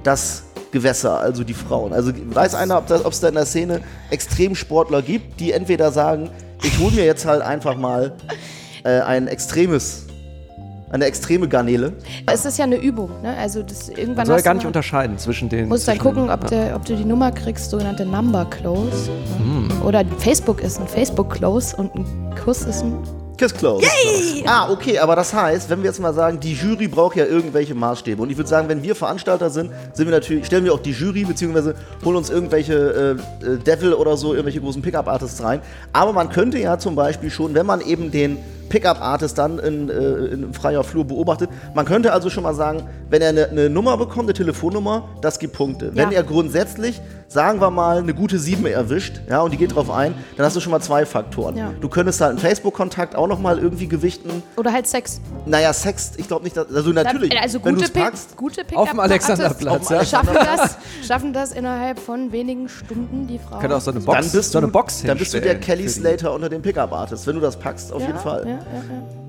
das 0.03 0.43
Gewässer, 0.71 1.19
also 1.19 1.43
die 1.43 1.53
Frauen? 1.53 1.91
Also 1.91 2.11
weiß 2.15 2.55
einer, 2.55 2.77
ob 2.77 2.89
es 3.11 3.19
da 3.19 3.27
in 3.27 3.35
der 3.35 3.45
Szene 3.45 3.81
Extremsportler 4.09 5.01
gibt, 5.01 5.39
die 5.39 5.51
entweder 5.51 5.91
sagen, 5.91 6.29
ich 6.63 6.79
hole 6.79 6.91
mir 6.93 7.03
jetzt 7.05 7.25
halt 7.25 7.41
einfach 7.41 7.75
mal 7.75 8.13
äh, 8.83 9.01
ein 9.01 9.27
extremes, 9.27 10.05
eine 10.91 11.05
extreme 11.05 11.47
Garnele. 11.49 11.93
Es 12.25 12.45
ist 12.45 12.57
ja 12.57 12.63
eine 12.65 12.77
Übung, 12.77 13.09
ne? 13.21 13.35
Also 13.37 13.61
das 13.61 13.89
irgendwann 13.89 14.15
Man 14.15 14.25
soll 14.27 14.35
ja 14.37 14.41
gar 14.41 14.53
du 14.53 14.57
nicht 14.59 14.63
mal- 14.63 14.69
unterscheiden 14.69 15.17
zwischen 15.17 15.49
den. 15.49 15.67
musst 15.67 15.87
dann 15.89 15.97
gucken, 15.97 16.29
ob, 16.29 16.47
der, 16.47 16.75
ob 16.75 16.85
du 16.85 16.95
die 16.95 17.05
Nummer 17.05 17.31
kriegst, 17.31 17.69
sogenannte 17.69 18.05
Number 18.05 18.45
Close. 18.45 19.09
Hm. 19.37 19.67
Ne? 19.67 19.73
Oder 19.83 20.03
Facebook 20.19 20.61
ist 20.61 20.79
ein 20.79 20.87
Facebook 20.87 21.31
Close 21.31 21.75
und 21.75 21.93
ein 21.95 22.05
Kuss 22.43 22.61
ist 22.63 22.83
ein. 22.83 22.93
Kiss 23.39 23.53
Close. 23.53 23.87
Ah, 24.45 24.69
okay, 24.69 24.99
aber 24.99 25.15
das 25.15 25.33
heißt, 25.33 25.69
wenn 25.69 25.79
wir 25.79 25.85
jetzt 25.85 25.99
mal 26.01 26.13
sagen, 26.13 26.41
die 26.41 26.53
Jury 26.53 26.89
braucht 26.89 27.15
ja 27.15 27.25
irgendwelche 27.25 27.73
Maßstäbe. 27.73 28.21
Und 28.21 28.29
ich 28.29 28.35
würde 28.35 28.49
sagen, 28.49 28.67
wenn 28.67 28.83
wir 28.83 28.95
Veranstalter 28.95 29.49
sind, 29.49 29.71
sind 29.93 30.07
wir 30.07 30.11
natürlich, 30.11 30.45
stellen 30.45 30.65
wir 30.65 30.73
auch 30.73 30.81
die 30.81 30.91
Jury, 30.91 31.23
beziehungsweise 31.23 31.73
holen 32.03 32.17
uns 32.17 32.29
irgendwelche 32.29 33.17
äh, 33.41 33.45
äh, 33.45 33.57
Devil 33.57 33.93
oder 33.93 34.17
so, 34.17 34.33
irgendwelche 34.33 34.59
großen 34.59 34.81
Pickup-Artists 34.81 35.41
rein. 35.41 35.61
Aber 35.93 36.11
man 36.11 36.29
könnte 36.29 36.59
ja 36.59 36.77
zum 36.77 36.95
Beispiel 36.95 37.29
schon, 37.29 37.53
wenn 37.53 37.65
man 37.65 37.79
eben 37.79 38.11
den 38.11 38.39
Pickup-Artist 38.69 39.37
dann 39.37 39.59
in, 39.59 39.89
äh, 39.89 39.93
in 40.33 40.53
freier 40.53 40.83
Flur 40.83 41.05
beobachtet, 41.05 41.49
man 41.73 41.85
könnte 41.85 42.13
also 42.13 42.29
schon 42.29 42.43
mal 42.43 42.53
sagen, 42.53 42.83
wenn 43.09 43.21
er 43.21 43.29
eine, 43.29 43.47
eine 43.49 43.69
Nummer 43.69 43.97
bekommt, 43.97 44.27
eine 44.27 44.33
Telefonnummer, 44.33 45.09
das 45.21 45.39
gibt 45.39 45.53
Punkte. 45.53 45.95
Wenn 45.95 46.11
Ja. 46.11 46.17
er 46.17 46.23
grundsätzlich, 46.23 47.01
sagen 47.27 47.59
wir 47.61 47.69
mal, 47.69 47.97
eine 47.99 48.13
gute 48.13 48.39
7 48.39 48.65
erwischt, 48.65 49.21
ja, 49.29 49.41
und 49.41 49.51
die 49.51 49.57
geht 49.57 49.75
drauf 49.75 49.89
ein, 49.91 50.13
dann 50.37 50.45
hast 50.45 50.55
du 50.55 50.59
schon 50.59 50.71
mal 50.71 50.79
zwei 50.81 51.05
Faktoren. 51.05 51.57
Ja. 51.57 51.73
Du 51.81 51.89
könntest 51.89 52.21
halt 52.21 52.31
einen 52.31 52.39
Facebook-Kontakt 52.39 53.15
auch 53.15 53.27
noch 53.27 53.39
mal 53.39 53.59
irgendwie 53.59 53.87
gewichten. 53.87 54.43
Oder 54.57 54.71
halt 54.73 54.87
Sex. 54.87 55.19
Naja, 55.45 55.73
Sex, 55.73 56.13
ich 56.17 56.27
glaube 56.27 56.43
nicht, 56.43 56.55
dass, 56.55 56.73
also 56.73 56.91
natürlich, 56.91 57.37
Also 57.39 57.59
wenn 57.63 57.75
du 57.75 57.81
gute, 57.81 57.85
es 57.85 57.91
Pick, 57.91 58.03
packst, 58.03 58.37
gute 58.37 58.63
Pickup 58.63 58.77
Auf 58.83 58.89
dem 58.91 58.99
Alexanderplatz, 58.99 59.91
Artists 59.91 60.09
Schaffen 60.11 60.33
das, 60.33 60.77
schaffen 61.07 61.33
das 61.33 61.51
innerhalb 61.51 61.99
von 61.99 62.31
wenigen 62.31 62.69
Stunden, 62.69 63.27
die 63.27 63.39
Frau. 63.39 63.59
Kann 63.59 63.71
auch 63.71 63.81
so 63.81 63.91
eine 63.91 63.99
Box, 63.99 64.17
dann 64.17 64.31
bist 64.31 64.51
so 64.51 64.59
du, 64.59 64.65
eine 64.65 64.71
Box 64.71 65.03
dann 65.03 65.17
bist 65.17 65.33
du 65.33 65.41
der 65.41 65.59
Kelly 65.59 65.87
Slater 65.89 66.33
unter 66.33 66.49
den 66.49 66.61
Pickup-Artists, 66.61 67.25
wenn 67.27 67.35
du 67.35 67.41
das 67.41 67.57
packst, 67.57 67.91
auf 67.93 68.01
ja, 68.01 68.07
jeden 68.07 68.19
Fall. 68.19 68.43
Ja, 68.43 68.49
ja, 68.49 68.55
ja. 68.57 68.58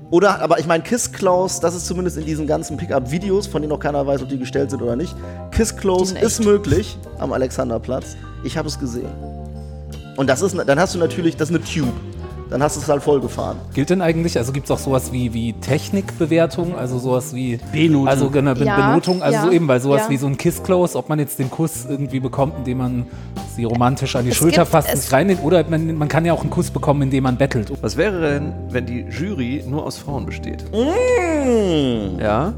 Oder, 0.09 0.41
aber 0.41 0.59
ich 0.59 0.67
meine, 0.67 0.83
Kiss 0.83 1.11
Close, 1.11 1.61
das 1.61 1.73
ist 1.73 1.85
zumindest 1.85 2.17
in 2.17 2.25
diesen 2.25 2.45
ganzen 2.45 2.75
Pickup-Videos, 2.75 3.47
von 3.47 3.61
denen 3.61 3.69
noch 3.69 3.79
keiner 3.79 4.05
weiß, 4.05 4.21
ob 4.23 4.29
die 4.29 4.37
gestellt 4.37 4.69
sind 4.69 4.81
oder 4.81 4.97
nicht. 4.97 5.15
Kiss 5.51 5.75
Close 5.75 6.17
ist 6.17 6.43
möglich 6.43 6.97
am 7.17 7.31
Alexanderplatz. 7.31 8.17
Ich 8.43 8.57
habe 8.57 8.67
es 8.67 8.77
gesehen. 8.77 9.09
Und 10.17 10.27
das 10.29 10.41
ist, 10.41 10.57
dann 10.57 10.79
hast 10.79 10.95
du 10.95 10.99
natürlich, 10.99 11.37
das 11.37 11.49
ist 11.49 11.55
eine 11.55 11.63
Tube. 11.63 11.93
Dann 12.51 12.61
hast 12.61 12.75
du 12.75 12.81
es 12.81 12.89
halt 12.89 13.01
vollgefahren. 13.01 13.55
Gilt 13.73 13.89
denn 13.89 14.01
eigentlich, 14.01 14.37
also 14.37 14.51
gibt 14.51 14.65
es 14.65 14.71
auch 14.71 14.77
sowas 14.77 15.13
wie, 15.13 15.33
wie 15.33 15.53
Technikbewertung, 15.53 16.75
also 16.77 16.99
sowas 16.99 17.33
wie 17.33 17.59
Benotung. 17.71 18.07
Also 18.09 18.29
genau, 18.29 18.53
Be 18.53 18.65
Ja, 18.65 18.89
Benotung, 18.89 19.23
also 19.23 19.33
ja, 19.37 19.43
so 19.45 19.51
eben, 19.51 19.67
weil 19.69 19.79
sowas 19.79 20.01
ja. 20.03 20.09
wie 20.09 20.17
so 20.17 20.27
ein 20.27 20.35
Kiss-Close, 20.37 20.97
ob 20.97 21.07
man 21.07 21.17
jetzt 21.17 21.39
den 21.39 21.49
Kuss 21.49 21.85
irgendwie 21.89 22.19
bekommt, 22.19 22.55
indem 22.57 22.79
man 22.79 23.05
sie 23.55 23.63
romantisch 23.63 24.17
an 24.17 24.25
die 24.25 24.31
Es 24.31 24.35
Schulter 24.35 24.63
gibt- 24.63 24.71
fasst, 24.71 24.89
es- 24.93 24.99
nicht 24.99 25.13
rein, 25.13 25.33
oder 25.43 25.63
man, 25.69 25.95
man 25.95 26.09
kann 26.09 26.25
ja 26.25 26.33
auch 26.33 26.41
einen 26.41 26.49
Kuss 26.49 26.69
bekommen, 26.71 27.03
indem 27.03 27.23
man 27.23 27.37
bettelt. 27.37 27.71
Was 27.81 27.95
wäre 27.95 28.19
denn, 28.19 28.51
wenn 28.69 28.85
die 28.85 29.05
Jury 29.09 29.63
nur 29.65 29.85
aus 29.85 29.97
Frauen 29.97 30.25
besteht? 30.25 30.65
Ja, 32.19 32.53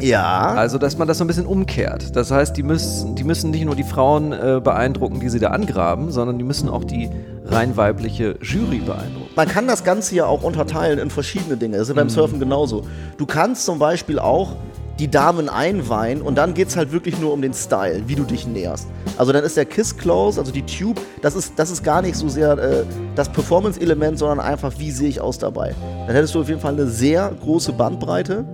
Ja. 0.00 0.38
also 0.56 0.78
dass 0.78 0.98
man 0.98 1.06
das 1.08 1.18
so 1.18 1.24
ein 1.24 1.26
bisschen 1.28 1.46
umkehrt. 1.46 2.14
Das 2.16 2.30
heißt, 2.30 2.56
die 2.56 2.62
müssen, 2.62 3.14
die 3.14 3.24
müssen 3.24 3.50
nicht 3.50 3.64
nur 3.64 3.74
die 3.76 3.84
Frauen 3.84 4.32
äh, 4.32 4.60
beeindrucken, 4.62 5.20
die 5.20 5.28
sie 5.28 5.38
da 5.38 5.50
angraben, 5.50 6.10
sondern 6.10 6.38
die 6.38 6.44
müssen 6.44 6.68
auch 6.68 6.84
die 6.84 7.08
rein 7.48 7.76
weibliche 7.76 8.36
Jury 8.42 8.78
beeindrucken. 8.78 9.30
Man 9.34 9.48
kann 9.48 9.66
das 9.66 9.84
Ganze 9.84 10.14
ja 10.14 10.26
auch 10.26 10.42
unterteilen 10.42 10.98
in 10.98 11.10
verschiedene 11.10 11.56
Dinge. 11.56 11.78
Das 11.78 11.88
ist 11.88 11.88
ja 11.88 11.94
beim 11.94 12.10
Surfen 12.10 12.38
genauso. 12.38 12.84
Du 13.16 13.26
kannst 13.26 13.64
zum 13.64 13.78
Beispiel 13.78 14.18
auch 14.18 14.56
die 14.98 15.08
Damen 15.08 15.48
einweihen 15.48 16.22
und 16.22 16.34
dann 16.34 16.54
geht 16.54 16.68
es 16.68 16.76
halt 16.76 16.90
wirklich 16.90 17.18
nur 17.20 17.32
um 17.32 17.40
den 17.40 17.54
Style, 17.54 18.02
wie 18.06 18.16
du 18.16 18.24
dich 18.24 18.46
näherst. 18.46 18.88
Also 19.16 19.32
dann 19.32 19.44
ist 19.44 19.56
der 19.56 19.64
Kiss 19.64 19.96
Close, 19.96 20.40
also 20.40 20.50
die 20.50 20.66
Tube, 20.66 21.00
das 21.22 21.36
ist, 21.36 21.52
das 21.56 21.70
ist 21.70 21.84
gar 21.84 22.02
nicht 22.02 22.16
so 22.16 22.28
sehr 22.28 22.58
äh, 22.58 22.84
das 23.14 23.30
Performance-Element, 23.30 24.18
sondern 24.18 24.40
einfach, 24.40 24.72
wie 24.78 24.90
sehe 24.90 25.08
ich 25.08 25.20
aus 25.20 25.38
dabei. 25.38 25.74
Dann 26.06 26.16
hättest 26.16 26.34
du 26.34 26.40
auf 26.40 26.48
jeden 26.48 26.60
Fall 26.60 26.72
eine 26.72 26.88
sehr 26.88 27.32
große 27.40 27.72
Bandbreite. 27.72 28.44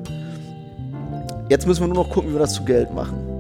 Jetzt 1.49 1.67
müssen 1.67 1.83
wir 1.83 1.89
nur 1.89 2.05
noch 2.05 2.11
gucken, 2.11 2.31
wie 2.31 2.35
wir 2.35 2.41
das 2.41 2.55
zu 2.55 2.65
Geld 2.65 2.93
machen. 2.93 3.34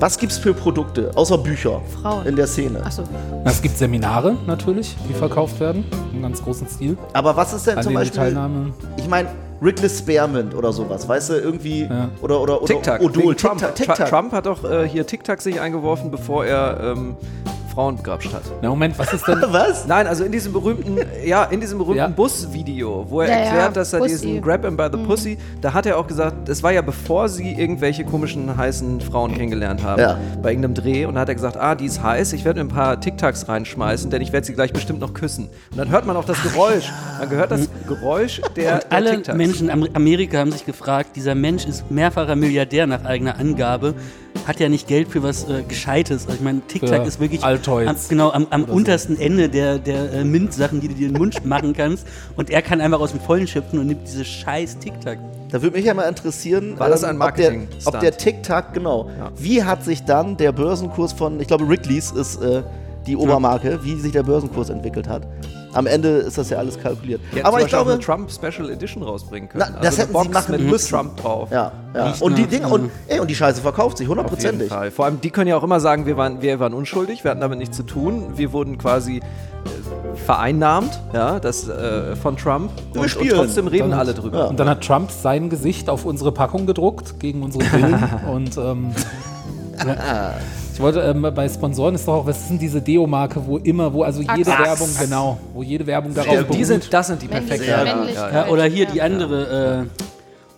Was 0.00 0.16
gibt's 0.16 0.38
für 0.38 0.54
Produkte, 0.54 1.10
außer 1.14 1.36
Bücher 1.36 1.82
Frauen. 2.00 2.24
in 2.24 2.34
der 2.34 2.46
Szene? 2.46 2.82
Achso. 2.82 3.02
Es 3.44 3.60
gibt 3.60 3.76
Seminare 3.76 4.34
natürlich, 4.46 4.96
die 5.06 5.12
verkauft 5.12 5.60
werden, 5.60 5.84
im 6.14 6.22
ganz 6.22 6.42
großen 6.42 6.66
Stil. 6.66 6.96
Aber 7.12 7.36
was 7.36 7.52
ist 7.52 7.66
denn 7.66 7.76
An 7.76 7.84
zum 7.84 7.92
Beispiel... 7.92 8.18
Teilnahme. 8.18 8.72
Ich 8.96 9.06
meine, 9.06 9.28
Wrigley 9.60 9.90
Spearmint 9.90 10.54
oder 10.54 10.72
sowas, 10.72 11.06
weißt 11.06 11.28
du, 11.28 11.34
irgendwie. 11.34 11.82
Ja. 11.82 12.08
Oder, 12.22 12.40
oder, 12.40 12.62
oder 12.62 12.74
TikTok. 12.74 13.00
Odol, 13.02 13.34
Trump. 13.34 13.58
TikTok. 13.58 13.58
Trump. 13.58 13.74
TikTok. 13.74 14.08
Trump 14.08 14.32
hat 14.32 14.46
doch 14.46 14.64
äh, 14.64 14.88
hier 14.88 15.06
TikTok 15.06 15.42
sich 15.42 15.60
eingeworfen, 15.60 16.10
bevor 16.10 16.46
er 16.46 16.94
ähm, 16.96 17.16
Frauen 17.70 17.96
begrapscht 17.96 18.32
hat. 18.32 18.42
Na 18.62 18.68
Moment, 18.68 18.98
was 18.98 19.12
ist 19.12 19.26
denn... 19.26 19.40
Was? 19.50 19.86
Nein, 19.86 20.06
also 20.06 20.24
in 20.24 20.32
diesem 20.32 20.52
berühmten, 20.52 20.98
ja, 21.24 21.44
in 21.44 21.60
diesem 21.60 21.78
berühmten 21.78 21.98
Ja. 21.98 22.08
Busvideo, 22.08 23.06
wo 23.08 23.20
er 23.20 23.28
Ja, 23.28 23.32
ja, 23.34 23.40
erklärt, 23.44 23.76
dass 23.76 23.92
er 23.92 24.00
Pussy. 24.00 24.10
diesen 24.26 24.42
Grab 24.42 24.64
him 24.64 24.76
by 24.76 24.88
the 24.92 24.98
Pussy, 24.98 25.38
da 25.60 25.72
hat 25.72 25.86
er 25.86 25.96
auch 25.98 26.06
gesagt, 26.06 26.48
das 26.48 26.62
war 26.62 26.72
ja 26.72 26.82
bevor 26.82 27.28
sie 27.28 27.52
irgendwelche 27.52 28.04
komischen 28.04 28.56
heißen 28.56 29.00
Frauen 29.00 29.34
kennengelernt 29.34 29.82
haben 29.82 30.00
Ja. 30.00 30.18
bei 30.42 30.50
irgendeinem 30.50 30.74
Dreh 30.74 31.04
und 31.06 31.14
da 31.14 31.20
hat 31.20 31.28
er 31.28 31.34
gesagt, 31.34 31.56
ah, 31.56 31.74
die 31.74 31.86
ist 31.86 32.02
heiß, 32.02 32.32
ich 32.32 32.44
werde 32.44 32.62
mir 32.62 32.70
ein 32.70 32.74
paar 32.74 33.00
TikToks 33.00 33.48
reinschmeißen, 33.48 34.10
denn 34.10 34.22
ich 34.22 34.32
werde 34.32 34.46
sie 34.46 34.54
gleich 34.54 34.72
bestimmt 34.72 35.00
noch 35.00 35.14
küssen. 35.14 35.48
Und 35.70 35.78
dann 35.78 35.90
hört 35.90 36.06
man 36.06 36.16
auch 36.16 36.24
das 36.24 36.42
Geräusch. 36.42 36.90
Man 37.18 37.28
gehört 37.28 37.50
das 37.50 37.68
Geräusch 37.86 38.40
der, 38.56 38.78
der 38.78 38.92
Alle 38.92 39.10
TikToks. 39.16 39.36
Menschen 39.38 39.68
in 39.68 39.70
Am- 39.84 39.88
Amerika 39.94 40.38
haben 40.38 40.52
sich 40.52 40.66
gefragt, 40.66 41.10
dieser 41.16 41.34
Mensch 41.34 41.64
ist 41.66 41.90
mehrfacher 41.90 42.36
Milliardär 42.36 42.86
nach 42.86 43.04
eigener 43.04 43.38
Angabe. 43.38 43.94
Hat 44.50 44.58
ja 44.60 44.68
nicht 44.68 44.88
Geld 44.88 45.08
für 45.08 45.22
was 45.22 45.48
äh, 45.48 45.62
Gescheites. 45.62 46.26
Also 46.26 46.36
ich 46.36 46.42
meine, 46.42 46.60
TikTok 46.66 47.06
ist 47.06 47.20
wirklich 47.20 47.44
Altoids 47.44 47.88
am, 47.88 47.96
genau 48.08 48.30
am, 48.30 48.48
am 48.50 48.64
oder 48.64 48.72
so. 48.72 48.76
untersten 48.76 49.18
Ende 49.18 49.48
der, 49.48 49.78
der 49.78 50.12
äh, 50.12 50.24
Mint-Sachen, 50.24 50.80
die 50.80 50.88
du 50.88 50.94
dir 50.94 51.06
in 51.06 51.14
den 51.14 51.18
Mund 51.18 51.44
machen 51.46 51.72
kannst. 51.72 52.06
Und 52.36 52.50
er 52.50 52.60
kann 52.60 52.80
einfach 52.80 52.98
aus 52.98 53.12
dem 53.12 53.20
Vollen 53.20 53.46
schöpfen 53.46 53.78
und 53.78 53.86
nimmt 53.86 54.06
diese 54.06 54.24
scheiß 54.24 54.78
TikTok. 54.78 55.18
Da 55.50 55.62
würde 55.62 55.76
mich 55.76 55.86
ja 55.86 55.94
mal 55.94 56.08
interessieren, 56.08 56.78
War 56.78 56.88
das 56.88 57.04
ein 57.04 57.20
ob, 57.20 57.34
der, 57.36 57.52
ob 57.84 58.00
der 58.00 58.16
TikTok, 58.16 58.72
genau, 58.72 59.08
wie 59.36 59.64
hat 59.64 59.84
sich 59.84 60.04
dann 60.04 60.36
der 60.36 60.52
Börsenkurs 60.52 61.12
von, 61.12 61.40
ich 61.40 61.48
glaube, 61.48 61.68
Wrigley's 61.68 62.12
ist 62.12 62.40
äh, 62.40 62.62
die 63.06 63.16
Obermarke, 63.16 63.80
wie 63.82 63.96
sich 63.96 64.12
der 64.12 64.22
Börsenkurs 64.22 64.70
entwickelt 64.70 65.08
hat. 65.08 65.26
Am 65.72 65.86
Ende 65.86 66.08
ist 66.08 66.36
das 66.36 66.50
ja 66.50 66.58
alles 66.58 66.78
kalkuliert. 66.80 67.20
Die 67.34 67.44
Aber 67.44 67.58
zum 67.58 67.58
ich 67.58 67.64
Beispiel 67.72 67.78
auch 67.78 67.84
glaube, 67.84 67.92
eine 67.92 68.00
Trump 68.00 68.30
Special 68.30 68.70
Edition 68.70 69.02
rausbringen 69.02 69.48
können. 69.48 69.64
Na, 69.72 69.80
das 69.80 69.94
eine 69.98 70.08
hätten 70.08 70.22
sie 70.22 70.28
machen 70.30 70.52
mit 70.52 70.70
müssen. 70.70 70.90
Trump 70.90 71.16
drauf. 71.16 71.48
ja, 71.50 71.72
ja. 71.94 72.14
Und 72.20 72.36
die 72.38 72.46
Dinge, 72.46 72.68
und, 72.68 72.90
ey, 73.08 73.20
und 73.20 73.28
die 73.30 73.34
Scheiße 73.34 73.60
verkauft 73.62 73.98
sich, 73.98 74.08
hundertprozentig. 74.08 74.70
Vor 74.94 75.04
allem, 75.04 75.20
die 75.20 75.30
können 75.30 75.48
ja 75.48 75.56
auch 75.56 75.62
immer 75.62 75.80
sagen, 75.80 76.06
wir 76.06 76.16
waren, 76.16 76.42
wir 76.42 76.58
waren 76.60 76.74
unschuldig, 76.74 77.22
wir 77.24 77.30
hatten 77.30 77.40
damit 77.40 77.58
nichts 77.58 77.76
zu 77.76 77.82
tun. 77.84 78.32
Wir 78.36 78.52
wurden 78.52 78.78
quasi 78.78 79.18
äh, 79.18 80.16
vereinnahmt, 80.26 81.00
ja, 81.12 81.38
das 81.38 81.68
äh, 81.68 82.16
von 82.16 82.36
Trump. 82.36 82.70
Wir 82.92 83.02
Und, 83.02 83.16
und 83.16 83.28
trotzdem 83.30 83.66
reden 83.68 83.90
Dann- 83.90 83.98
alle 84.00 84.14
drüber. 84.14 84.38
Ja. 84.38 84.44
Und 84.46 84.58
dann 84.58 84.68
hat 84.68 84.82
Trump 84.84 85.10
sein 85.10 85.50
Gesicht 85.50 85.88
auf 85.88 86.04
unsere 86.04 86.32
Packung 86.32 86.66
gedruckt 86.66 87.20
gegen 87.20 87.42
unsere 87.42 87.64
Willen. 87.72 88.04
und 88.32 88.56
ähm, 88.58 88.92
ich 90.80 90.82
wollte 90.82 91.00
ähm, 91.02 91.20
bei 91.34 91.46
Sponsoren 91.46 91.94
ist 91.94 92.08
doch 92.08 92.14
auch, 92.14 92.26
was 92.26 92.38
ist 92.38 92.48
denn 92.48 92.58
diese 92.58 92.80
Deo-Marke, 92.80 93.42
wo 93.44 93.58
immer, 93.58 93.92
wo 93.92 94.02
also 94.02 94.22
jede 94.22 94.50
Axe. 94.50 94.64
Werbung, 94.64 94.88
genau, 94.98 95.38
wo 95.52 95.62
jede 95.62 95.86
Werbung 95.86 96.14
darauf 96.14 96.32
Ja, 96.32 96.40
die 96.42 96.48
beruht. 96.48 96.64
sind, 96.64 96.90
das 96.94 97.06
sind 97.08 97.20
die 97.20 97.28
perfekten. 97.28 97.68
Ja, 97.68 97.84
ja, 97.84 98.30
Ja, 98.32 98.48
oder 98.48 98.64
hier 98.64 98.86
die 98.86 98.96
Ja. 98.96 99.04
andere, 99.04 99.86
äh, 99.86 100.02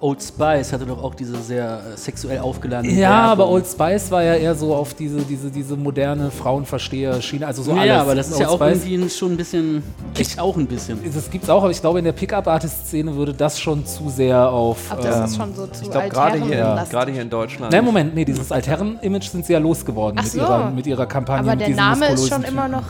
Old 0.03 0.21
Spice 0.21 0.73
hatte 0.73 0.85
doch 0.85 1.01
auch 1.03 1.15
diese 1.15 1.41
sehr 1.41 1.81
äh, 1.95 1.97
sexuell 1.97 2.41
aufgeladene 2.41 2.93
Ja, 2.93 3.23
aber 3.23 3.43
Werbung. 3.45 3.55
Old 3.55 3.67
Spice 3.69 4.11
war 4.11 4.23
ja 4.23 4.35
eher 4.35 4.55
so 4.57 4.75
auf 4.75 4.95
diese, 4.95 5.21
diese, 5.23 5.49
diese 5.51 5.77
moderne 5.77 6.31
Frauenversteher-Schiene, 6.33 7.47
also 7.47 7.63
so 7.63 7.71
ja, 7.71 7.77
alles. 7.79 7.87
ja, 7.89 8.01
aber 8.01 8.15
das 8.17 8.29
ist 8.31 8.41
ja 8.41 8.49
Old 8.51 8.61
auch 8.61 8.67
Spice- 8.67 8.85
irgendwie 8.87 9.11
schon 9.11 9.31
ein 9.33 9.37
bisschen, 9.37 9.83
echt 10.19 10.39
auch 10.41 10.57
ein 10.57 10.67
bisschen. 10.67 10.99
Das 11.15 11.31
gibt's 11.31 11.49
auch, 11.49 11.63
aber 11.63 11.71
ich 11.71 11.81
glaube, 11.81 12.01
in 12.01 12.05
der 12.05 12.13
Pickup-Artist-Szene 12.13 13.15
würde 13.15 13.33
das 13.33 13.61
schon 13.61 13.87
zu 13.87 14.09
sehr 14.11 14.51
auf. 14.51 14.79
Ob 14.91 15.01
das 15.03 15.17
ähm, 15.19 15.25
ist 15.25 15.37
schon 15.37 15.55
so 15.55 15.67
zu 15.69 15.85
Ich 15.85 15.91
glaube, 15.91 16.09
gerade 16.09 16.39
hier, 16.45 16.85
gerade 16.91 17.13
hier 17.13 17.23
in 17.23 17.31
Deutschland. 17.31 17.73
Nein, 17.73 17.85
Moment, 17.85 18.15
nee, 18.15 18.25
dieses 18.25 18.51
Altherren-Image 18.51 19.29
sind 19.29 19.47
sie 19.47 19.53
ja 19.53 19.61
losgeworden 19.61 20.19
Ach 20.19 20.25
mit, 20.25 20.33
so. 20.33 20.39
ihrer, 20.41 20.71
mit 20.71 20.87
ihrer 20.87 21.07
Kampagne. 21.07 21.49
Aber 21.49 21.57
mit 21.57 21.69
der 21.69 21.77
Name 21.77 22.07
ist 22.09 22.29
schon 22.29 22.43
immer 22.43 22.67
noch. 22.67 22.83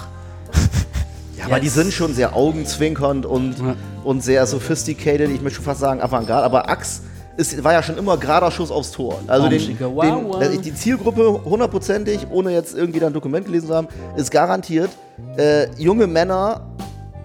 Ja, 1.42 1.46
aber 1.56 1.60
die 1.60 1.68
sind 1.68 1.92
schon 1.92 2.14
sehr 2.14 2.34
augenzwinkernd 2.36 3.26
und, 3.26 3.58
Ja. 3.58 3.74
und 4.04 4.22
sehr 4.22 4.46
sophisticated, 4.46 5.30
ich 5.30 5.40
möchte 5.42 5.56
schon 5.56 5.64
fast 5.64 5.80
sagen 5.80 6.00
Avantgarde, 6.00 6.44
aber 6.44 6.68
Axe 6.68 7.02
ist, 7.36 7.62
war 7.64 7.72
ja 7.72 7.82
schon 7.82 7.96
immer 7.98 8.16
gerader 8.16 8.50
Schuss 8.50 8.70
aufs 8.70 8.92
Tor. 8.92 9.18
Also 9.26 9.48
den, 9.48 9.76
den, 9.78 10.32
äh, 10.40 10.58
die 10.58 10.74
Zielgruppe 10.74 11.40
hundertprozentig, 11.44 12.26
ohne 12.30 12.52
jetzt 12.52 12.76
irgendwie 12.76 13.00
da 13.00 13.06
ein 13.06 13.12
Dokument 13.12 13.46
gelesen 13.46 13.68
zu 13.68 13.74
haben, 13.74 13.88
ist 14.16 14.30
garantiert 14.30 14.90
äh, 15.36 15.68
junge 15.76 16.06
Männer 16.06 16.60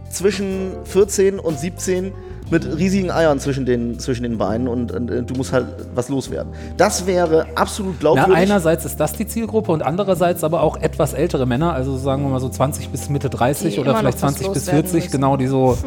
zwischen 0.09 0.71
14 0.85 1.39
und 1.39 1.59
17 1.59 2.13
mit 2.49 2.65
riesigen 2.77 3.11
Eiern 3.11 3.39
zwischen 3.39 3.65
den, 3.65 3.99
zwischen 3.99 4.23
den 4.23 4.37
Beinen 4.37 4.67
und, 4.67 4.91
und 4.91 5.11
äh, 5.11 5.23
du 5.23 5.33
musst 5.35 5.51
halt 5.53 5.65
was 5.95 6.09
loswerden. 6.09 6.53
Das 6.77 7.05
wäre 7.05 7.45
absolut 7.55 7.95
Na, 7.95 7.99
glaubwürdig. 7.99 8.35
einerseits 8.35 8.85
ist 8.85 8.99
das 8.99 9.13
die 9.13 9.27
Zielgruppe 9.27 9.71
und 9.71 9.81
andererseits 9.81 10.43
aber 10.43 10.61
auch 10.61 10.77
etwas 10.77 11.13
ältere 11.13 11.45
Männer, 11.45 11.73
also 11.73 11.97
sagen 11.97 12.23
wir 12.23 12.29
mal 12.29 12.39
so 12.39 12.49
20 12.49 12.89
bis 12.89 13.09
Mitte 13.09 13.29
30 13.29 13.73
Die 13.75 13.79
oder 13.79 13.95
vielleicht 13.95 14.17
noch 14.21 14.23
was 14.29 14.35
20 14.35 14.47
bis 14.53 14.65
loswerden 14.65 14.81
40, 14.83 14.93
müssen. 14.93 15.11
genau, 15.11 15.37
die 15.37 15.47
so, 15.47 15.77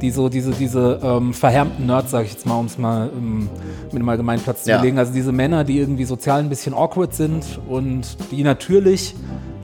die 0.00 0.10
so 0.10 0.28
diese, 0.28 0.50
diese 0.52 1.00
ähm, 1.02 1.34
verhärmten 1.34 1.86
Nerds, 1.86 2.10
sage 2.10 2.24
ich 2.26 2.32
jetzt 2.32 2.46
mal, 2.46 2.58
um 2.58 2.66
es 2.66 2.78
mal 2.78 3.10
ähm, 3.16 3.48
mit 3.92 4.00
dem 4.02 4.08
Allgemeinplatz 4.08 4.64
zu 4.64 4.70
Ja. 4.70 4.78
belegen. 4.78 4.98
Also 4.98 5.12
diese 5.12 5.32
Männer, 5.32 5.64
die 5.64 5.78
irgendwie 5.78 6.04
sozial 6.04 6.40
ein 6.40 6.48
bisschen 6.48 6.74
awkward 6.74 7.14
sind 7.14 7.44
und 7.68 8.16
die 8.30 8.42
natürlich 8.42 9.14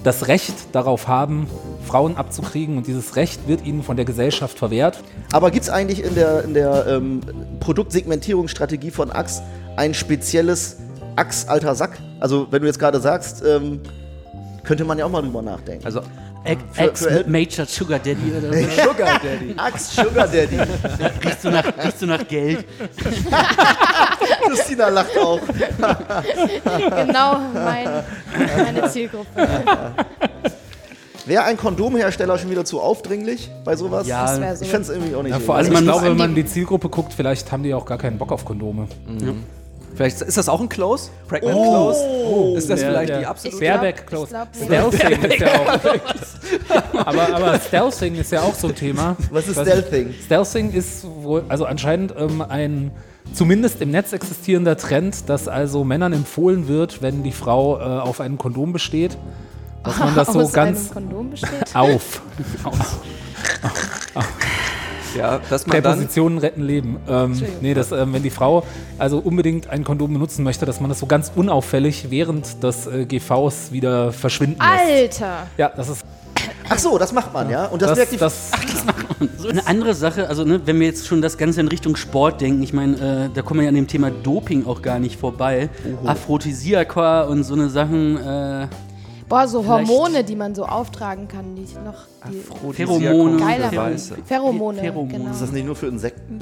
das 0.04 0.28
Recht 0.28 0.54
darauf 0.72 1.08
haben, 1.08 1.46
Frauen 1.86 2.16
abzukriegen 2.16 2.76
und 2.76 2.86
dieses 2.86 3.16
Recht 3.16 3.46
wird 3.48 3.64
ihnen 3.64 3.82
von 3.82 3.96
der 3.96 4.04
Gesellschaft 4.04 4.58
verwehrt. 4.58 5.02
Aber 5.32 5.50
gibt 5.50 5.64
es 5.64 5.70
eigentlich 5.70 6.02
in 6.04 6.14
der, 6.14 6.44
in 6.44 6.54
der 6.54 6.86
ähm, 6.86 7.20
Produktsegmentierungsstrategie 7.60 8.90
von 8.90 9.10
Axe 9.10 9.42
ein 9.76 9.94
spezielles 9.94 10.78
Axe 11.16 11.48
alter 11.48 11.74
Sack? 11.74 11.98
Also 12.20 12.48
wenn 12.50 12.62
du 12.62 12.68
jetzt 12.68 12.78
gerade 12.78 13.00
sagst, 13.00 13.44
ähm, 13.44 13.80
könnte 14.64 14.84
man 14.84 14.98
ja 14.98 15.04
auch 15.06 15.10
mal 15.10 15.22
drüber 15.22 15.42
nachdenken. 15.42 15.84
Also, 15.84 16.00
Ex 16.44 16.62
für- 16.72 16.82
Ex 16.82 17.02
für 17.02 17.10
El- 17.10 17.26
Major 17.28 17.66
Sugar 17.66 17.98
Daddy 17.98 18.32
oder 18.36 18.52
so. 18.52 18.68
Sugar 18.88 19.20
Daddy. 19.20 19.54
Axe 19.56 19.94
Sugar 20.02 20.26
Daddy. 20.28 20.58
riechst, 21.24 21.44
du 21.44 21.50
nach, 21.50 21.64
riechst 21.84 22.02
du 22.02 22.06
nach 22.06 22.26
Geld? 22.28 22.64
Christina 24.48 24.88
lacht 24.88 25.16
auch. 25.18 25.40
Genau 26.96 27.38
mein, 27.54 27.88
meine 28.56 28.90
Zielgruppe. 28.90 29.28
Wäre 31.24 31.44
ein 31.44 31.56
Kondomhersteller 31.56 32.36
schon 32.36 32.50
wieder 32.50 32.64
zu 32.64 32.80
aufdringlich 32.80 33.48
bei 33.64 33.76
sowas? 33.76 34.08
Ja, 34.08 34.26
so. 34.56 34.64
Ich 34.64 34.68
fände 34.70 34.82
es 34.82 34.88
irgendwie 34.88 35.14
auch 35.14 35.22
nicht 35.22 35.30
Ja, 35.32 35.38
so. 35.38 35.44
vor 35.46 35.54
allem, 35.54 35.72
ich 35.72 35.80
glaube, 35.80 36.02
wenn 36.06 36.12
an 36.12 36.18
man 36.18 36.34
die- 36.34 36.42
die 36.42 36.48
Zielgruppe 36.48 36.88
guckt, 36.88 37.12
vielleicht 37.14 37.52
haben 37.52 37.62
die 37.62 37.72
auch 37.74 37.86
gar 37.86 37.98
keinen 37.98 38.18
Bock 38.18 38.32
auf 38.32 38.44
Kondome. 38.44 38.88
Vielleicht 39.94 40.20
ist 40.22 40.36
das 40.38 40.48
auch 40.48 40.60
ein 40.60 40.68
Close? 40.68 41.10
Pregnant 41.28 41.56
Oh. 41.58 41.62
Close? 41.92 42.58
Ist 42.58 42.70
das 42.70 42.80
Der- 42.80 42.90
vielleicht 42.90 43.08
der- 43.10 43.18
die 43.20 43.26
absolute? 43.26 43.58
Baerbeck 43.60 44.06
Close. 44.06 44.34
Stealthing 44.64 45.22
ist 45.22 45.40
ja 45.40 45.48
auch. 45.48 45.78
aber, 47.06 47.34
aber 47.34 47.60
Stealthing 47.60 48.14
ist 48.16 48.32
ja 48.32 48.40
auch 48.42 48.54
so 48.54 48.68
ein 48.68 48.74
Thema. 48.74 49.16
Was 49.30 49.48
ist 49.48 49.60
Stealthing? 49.60 50.14
Stealthing 50.24 50.72
ist 50.72 51.04
wohl, 51.04 51.44
also 51.48 51.66
anscheinend 51.66 52.14
ähm, 52.16 52.40
ein 52.42 52.90
zumindest 53.34 53.80
im 53.80 53.90
Netz 53.90 54.12
existierender 54.12 54.76
Trend, 54.76 55.28
dass 55.28 55.46
also 55.48 55.84
Männern 55.84 56.12
empfohlen 56.12 56.68
wird, 56.68 57.02
wenn 57.02 57.22
die 57.22 57.32
Frau 57.32 57.78
äh, 57.78 57.82
auf 57.82 58.20
einem 58.20 58.38
Kondom 58.38 58.72
besteht, 58.72 59.16
dass 59.84 59.98
man 59.98 60.14
das 60.14 60.32
so 60.32 60.48
ganz 60.48 60.90
einem 60.96 61.08
Kondom 61.08 61.30
besteht. 61.30 61.74
auf. 61.74 62.22
Ja, 65.16 65.40
dass 65.50 65.66
man 65.66 65.82
dann. 65.82 65.92
Präpositionen 65.94 66.38
retten 66.38 66.62
Leben. 66.62 66.96
Ähm, 67.08 67.40
nee, 67.60 67.74
dass, 67.74 67.92
ähm, 67.92 68.12
wenn 68.12 68.22
die 68.22 68.30
Frau 68.30 68.64
also 68.98 69.18
unbedingt 69.18 69.68
ein 69.68 69.84
Kondom 69.84 70.12
benutzen 70.12 70.42
möchte, 70.42 70.66
dass 70.66 70.80
man 70.80 70.88
das 70.88 70.98
so 70.98 71.06
ganz 71.06 71.32
unauffällig 71.34 72.10
während 72.10 72.62
des 72.62 72.86
äh, 72.86 73.04
GVs 73.04 73.72
wieder 73.72 74.12
verschwinden 74.12 74.60
lässt. 74.60 75.22
Alter! 75.22 75.46
Ja, 75.56 75.72
das 75.74 75.88
ist 75.88 76.04
Ach 76.68 76.78
so, 76.78 76.96
das 76.96 77.12
macht 77.12 77.32
man, 77.34 77.50
ja? 77.50 77.66
Und 77.66 77.82
das, 77.82 77.90
das, 77.90 77.98
wirkt 77.98 78.12
die 78.12 78.16
das, 78.16 78.50
So 79.36 79.48
eine 79.48 79.66
andere 79.66 79.94
Sache, 79.94 80.28
also 80.28 80.44
ne, 80.44 80.60
wenn 80.64 80.80
wir 80.80 80.86
jetzt 80.86 81.06
schon 81.06 81.20
das 81.20 81.36
Ganze 81.36 81.60
in 81.60 81.68
Richtung 81.68 81.96
Sport 81.96 82.40
denken, 82.40 82.62
ich 82.62 82.72
meine, 82.72 83.26
äh, 83.26 83.28
da 83.34 83.42
kommen 83.42 83.60
wir 83.60 83.64
ja 83.64 83.68
an 83.68 83.74
dem 83.74 83.88
Thema 83.88 84.10
Doping 84.10 84.66
auch 84.66 84.80
gar 84.80 84.98
nicht 84.98 85.18
vorbei. 85.18 85.68
Aphrodisiaka 86.04 87.24
und 87.24 87.44
so 87.44 87.54
eine 87.54 87.68
Sachen, 87.68 88.16
äh, 88.16 88.68
Boah, 89.28 89.48
so 89.48 89.62
Vielleicht- 89.62 89.88
Hormone, 89.88 90.24
die 90.24 90.36
man 90.36 90.54
so 90.54 90.64
auftragen 90.66 91.28
kann, 91.28 91.54
die 91.54 91.66
noch. 91.84 92.06
Die 92.30 92.72
Pheromone. 92.74 93.36
geiler 93.38 93.68
Pher- 93.70 93.76
Weiße. 93.92 94.16
Pheromone. 94.26 94.80
Pheromone. 94.80 95.12
Genau. 95.12 95.30
Ist 95.30 95.42
das 95.42 95.52
nicht 95.52 95.64
nur 95.66 95.76
für 95.76 95.86
Insekten? 95.86 96.40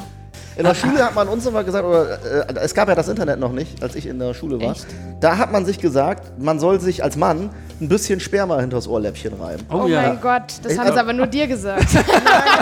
In 0.57 0.65
der 0.65 0.75
Schule 0.75 1.03
hat 1.05 1.15
man 1.15 1.29
uns 1.29 1.47
immer 1.47 1.63
gesagt, 1.65 1.85
oder 1.87 2.19
äh, 2.51 2.55
es 2.61 2.75
gab 2.75 2.89
ja 2.89 2.95
das 2.95 3.09
Internet 3.09 3.39
noch 3.39 3.53
nicht, 3.53 3.83
als 3.83 3.95
ich 3.95 4.05
in 4.07 4.19
der 4.19 4.35
Schule 4.35 4.61
war. 4.61 4.73
Echt? 4.73 4.85
Da 5.21 5.39
hat 5.39 5.53
man 5.53 5.65
sich 5.65 5.79
gesagt, 5.79 6.39
man 6.41 6.59
soll 6.59 6.81
sich 6.81 7.03
als 7.05 7.17
Mann 7.17 7.51
ein 7.81 7.89
bisschen 7.89 8.21
Sperma 8.21 8.59
hinters 8.59 8.87
Ohrläppchen 8.89 9.35
reiben. 9.41 9.65
oh, 9.71 9.83
Oh 9.85 9.87
ja. 9.87 10.03
mein 10.03 10.21
Gott, 10.21 10.43
das 10.63 10.73
Ich- 10.73 10.79
haben 10.79 10.93
sie 10.93 10.99
aber 11.01 11.13
nur 11.13 11.29
dir 11.29 11.47
gesagt. 11.47 11.87
Nein, 11.95 12.05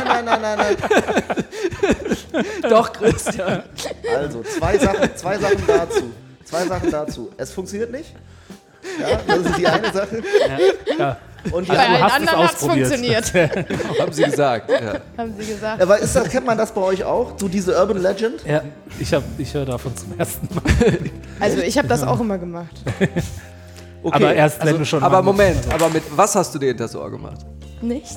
nein, 0.04 0.24
nein, 0.24 0.40
nein, 0.42 0.76
nein. 2.32 2.42
Doch, 2.68 2.92
Christian. 2.92 3.62
Also, 4.16 4.42
zwei 4.42 4.78
Sachen, 4.78 5.16
zwei 5.16 5.38
Sachen 5.38 5.62
dazu. 5.66 6.02
Zwei 6.44 6.64
Sachen 6.66 6.90
dazu. 6.90 7.30
Es 7.36 7.50
funktioniert 7.52 7.90
nicht. 7.90 8.14
Ja, 9.00 9.20
das 9.26 9.38
ist 9.38 9.58
die 9.58 9.66
eine 9.66 9.92
Sache. 9.92 10.22
ja. 10.98 11.16
Und 11.52 11.66
die 11.66 11.70
Bei 11.70 11.78
allen 11.78 11.94
es 11.94 12.12
anderen 12.12 12.38
hat 12.38 12.54
es 12.54 12.60
funktioniert, 12.66 13.32
Haben 14.00 14.12
sie 14.12 14.22
gesagt. 14.24 14.70
Ja. 14.70 14.94
haben 15.16 15.34
sie 15.38 15.46
gesagt. 15.46 15.80
Aber 15.80 15.98
ist 15.98 16.14
das, 16.14 16.28
kennt 16.28 16.46
man 16.46 16.58
das 16.58 16.72
bei 16.72 16.80
euch 16.80 17.04
auch? 17.04 17.34
So 17.38 17.48
diese 17.48 17.78
Urban 17.78 18.02
Legend? 18.02 18.44
ja, 18.44 18.62
ich, 18.98 19.14
hab, 19.14 19.22
ich 19.38 19.54
höre 19.54 19.64
davon 19.64 19.96
zum 19.96 20.18
ersten 20.18 20.48
Mal. 20.54 20.62
Also 21.40 21.58
ich 21.58 21.78
habe 21.78 21.86
das 21.86 22.02
auch 22.02 22.18
immer 22.20 22.36
gemacht. 22.38 22.74
Okay. 24.02 24.16
aber 24.16 24.34
erst, 24.34 24.64
wenn 24.64 24.78
du 24.78 24.84
schon. 24.84 25.02
Aber. 25.02 25.22
Moment, 25.22 25.58
aber 25.72 25.88
mit 25.88 26.02
was 26.14 26.34
hast 26.34 26.54
du 26.54 26.58
dir 26.58 26.66
hinters 26.68 26.94
Ohr 26.96 27.10
gemacht? 27.10 27.46
Nichts. 27.80 28.16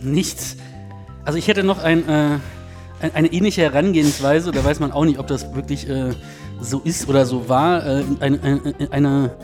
Nichts. 0.00 0.56
Also 1.24 1.38
ich 1.38 1.48
hätte 1.48 1.62
noch 1.62 1.82
ein, 1.82 2.08
äh, 2.08 2.12
ein, 3.00 3.14
eine 3.14 3.28
ähnliche 3.32 3.62
Herangehensweise, 3.62 4.52
da 4.52 4.64
weiß 4.64 4.80
man 4.80 4.92
auch 4.92 5.04
nicht, 5.04 5.18
ob 5.18 5.26
das 5.26 5.54
wirklich 5.54 5.88
äh, 5.88 6.14
so 6.60 6.80
ist 6.84 7.08
oder 7.08 7.26
so 7.26 7.48
war. 7.48 7.84
Äh, 7.86 8.04
eine, 8.20 8.42
eine, 8.42 8.90
eine 8.90 9.36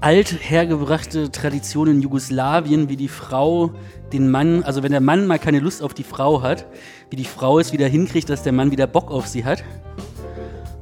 alt 0.00 0.34
hergebrachte 0.40 1.30
Tradition 1.30 1.88
in 1.88 2.00
Jugoslawien, 2.00 2.88
wie 2.88 2.96
die 2.96 3.08
Frau 3.08 3.72
den 4.12 4.30
Mann, 4.30 4.62
also 4.62 4.82
wenn 4.82 4.92
der 4.92 5.00
Mann 5.00 5.26
mal 5.26 5.38
keine 5.38 5.60
Lust 5.60 5.82
auf 5.82 5.94
die 5.94 6.04
Frau 6.04 6.42
hat, 6.42 6.66
wie 7.10 7.16
die 7.16 7.24
Frau 7.24 7.58
es 7.58 7.72
wieder 7.72 7.86
hinkriegt, 7.86 8.28
dass 8.30 8.42
der 8.42 8.52
Mann 8.52 8.70
wieder 8.70 8.86
Bock 8.86 9.10
auf 9.10 9.26
sie 9.26 9.44
hat. 9.44 9.62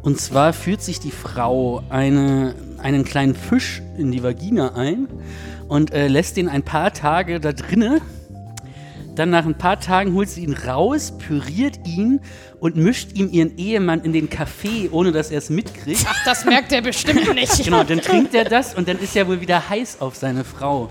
Und 0.02 0.20
zwar 0.20 0.52
führt 0.52 0.82
sich 0.82 1.00
die 1.00 1.10
Frau 1.10 1.82
eine, 1.90 2.54
einen 2.78 3.04
kleinen 3.04 3.34
Fisch 3.34 3.82
in 3.96 4.12
die 4.12 4.22
Vagina 4.22 4.74
ein 4.74 5.08
und 5.66 5.92
äh, 5.92 6.06
lässt 6.06 6.36
den 6.36 6.48
ein 6.48 6.62
paar 6.62 6.92
Tage 6.92 7.40
da 7.40 7.52
drinne 7.52 8.00
dann 9.18 9.30
nach 9.30 9.44
ein 9.44 9.56
paar 9.56 9.80
Tagen 9.80 10.14
holt 10.14 10.28
sie 10.28 10.42
ihn 10.44 10.54
raus, 10.54 11.12
püriert 11.18 11.86
ihn 11.86 12.20
und 12.60 12.76
mischt 12.76 13.12
ihm 13.16 13.28
ihren 13.30 13.56
Ehemann 13.58 14.00
in 14.02 14.12
den 14.12 14.30
Kaffee, 14.30 14.88
ohne 14.92 15.12
dass 15.12 15.30
er 15.30 15.38
es 15.38 15.50
mitkriegt. 15.50 16.04
Ach, 16.08 16.24
das 16.24 16.44
merkt 16.44 16.72
er 16.72 16.82
bestimmt 16.82 17.34
nicht. 17.34 17.64
Genau, 17.64 17.82
dann 17.84 18.00
trinkt 18.00 18.34
er 18.34 18.44
das 18.44 18.74
und 18.74 18.88
dann 18.88 18.98
ist 18.98 19.16
er 19.16 19.26
wohl 19.28 19.40
wieder 19.40 19.68
heiß 19.68 20.00
auf 20.00 20.16
seine 20.16 20.44
Frau. 20.44 20.88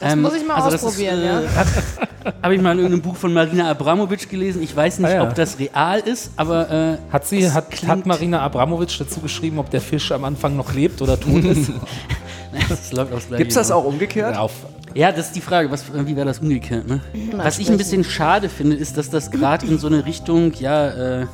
Das 0.00 0.16
muss 0.16 0.34
ich 0.34 0.46
mal 0.46 0.56
also 0.56 0.70
das 0.70 0.84
ausprobieren, 0.84 1.18
ist, 1.20 1.24
ja. 1.24 1.40
äh, 1.40 2.32
Habe 2.42 2.54
ich 2.54 2.60
mal 2.60 2.72
in 2.72 2.78
irgendeinem 2.78 3.00
Buch 3.02 3.16
von 3.16 3.32
Marina 3.32 3.70
Abramovic 3.70 4.28
gelesen. 4.28 4.62
Ich 4.62 4.74
weiß 4.74 4.98
nicht, 4.98 5.08
Ah, 5.10 5.14
ja. 5.14 5.22
ob 5.22 5.34
das 5.34 5.58
real 5.58 6.00
ist, 6.00 6.32
aber 6.36 6.70
äh, 6.70 7.12
Hat 7.12 7.26
sie, 7.26 7.40
es 7.42 7.54
hat, 7.54 7.66
hat 7.86 8.04
Marina 8.04 8.40
Abramovic 8.40 8.90
dazu 8.98 9.20
geschrieben, 9.20 9.58
ob 9.58 9.70
der 9.70 9.80
Fisch 9.80 10.12
am 10.12 10.24
Anfang 10.24 10.56
noch 10.56 10.74
lebt 10.74 11.00
oder 11.00 11.18
tot 11.18 11.44
ist? 11.44 11.70
das 12.68 12.92
läuft 12.92 13.12
aufs 13.14 13.28
Gleiche 13.28 13.42
Gibt's 13.44 13.54
das 13.54 13.68
hinaus. 13.68 13.82
auch 13.82 13.86
umgekehrt? 13.86 14.36
Auf, 14.36 14.52
Ja, 14.94 15.10
das 15.10 15.26
ist 15.26 15.36
die 15.36 15.40
Frage. 15.40 15.70
Was, 15.70 15.84
wie 15.92 16.14
wäre 16.16 16.26
das 16.26 16.38
umgekehrt? 16.38 16.86
Ne? 16.86 17.00
Was 17.36 17.58
ich 17.58 17.68
ein 17.70 17.76
bisschen 17.76 18.04
schade 18.04 18.48
finde, 18.48 18.76
ist, 18.76 18.96
dass 18.96 19.10
das 19.10 19.30
gerade 19.30 19.66
in 19.66 19.78
so 19.78 19.88
eine 19.88 20.06
Richtung, 20.06 20.52
ja, 20.54 20.88
äh, 21.22 21.26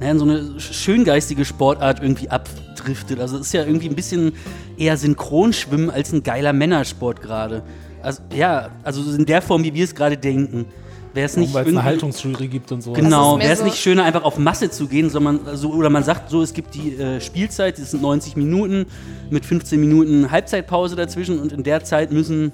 naja, 0.00 0.12
in 0.12 0.18
so 0.18 0.24
eine 0.24 0.38
sch- 0.58 0.72
schöngeistige 0.72 1.44
Sportart 1.44 2.02
irgendwie 2.02 2.28
abdriftet. 2.30 3.20
Also 3.20 3.36
es 3.36 3.46
ist 3.46 3.52
ja 3.52 3.64
irgendwie 3.64 3.88
ein 3.88 3.94
bisschen 3.94 4.32
eher 4.76 4.96
Synchronschwimmen 4.96 5.90
als 5.90 6.12
ein 6.12 6.22
geiler 6.24 6.52
Männersport 6.52 7.20
gerade. 7.22 7.62
Also 8.02 8.22
ja, 8.34 8.70
also 8.82 9.02
in 9.14 9.26
der 9.26 9.42
Form, 9.42 9.62
wie 9.62 9.74
wir 9.74 9.84
es 9.84 9.94
gerade 9.94 10.16
denken. 10.16 10.64
Wäre 11.12 11.26
es 11.26 11.36
nicht 11.36 11.52
weil 11.52 11.64
es 11.64 11.68
eine 11.68 11.82
Haltungsjury 11.82 12.46
gibt 12.48 12.70
und 12.70 12.82
so. 12.82 12.92
Genau, 12.92 13.38
wäre 13.38 13.52
es 13.52 13.58
so- 13.58 13.64
nicht 13.64 13.76
schöner, 13.78 14.04
einfach 14.04 14.22
auf 14.22 14.38
Masse 14.38 14.70
zu 14.70 14.86
gehen, 14.86 15.10
sondern 15.10 15.40
so, 15.54 15.70
oder 15.72 15.90
man 15.90 16.04
sagt 16.04 16.30
so, 16.30 16.40
es 16.42 16.54
gibt 16.54 16.74
die 16.74 16.94
äh, 16.96 17.20
Spielzeit, 17.20 17.78
das 17.78 17.90
sind 17.90 18.02
90 18.02 18.36
Minuten 18.36 18.86
mit 19.28 19.44
15 19.44 19.80
Minuten 19.80 20.30
Halbzeitpause 20.30 20.94
dazwischen 20.94 21.40
und 21.40 21.52
in 21.52 21.62
der 21.64 21.82
Zeit 21.82 22.12
müssen 22.12 22.52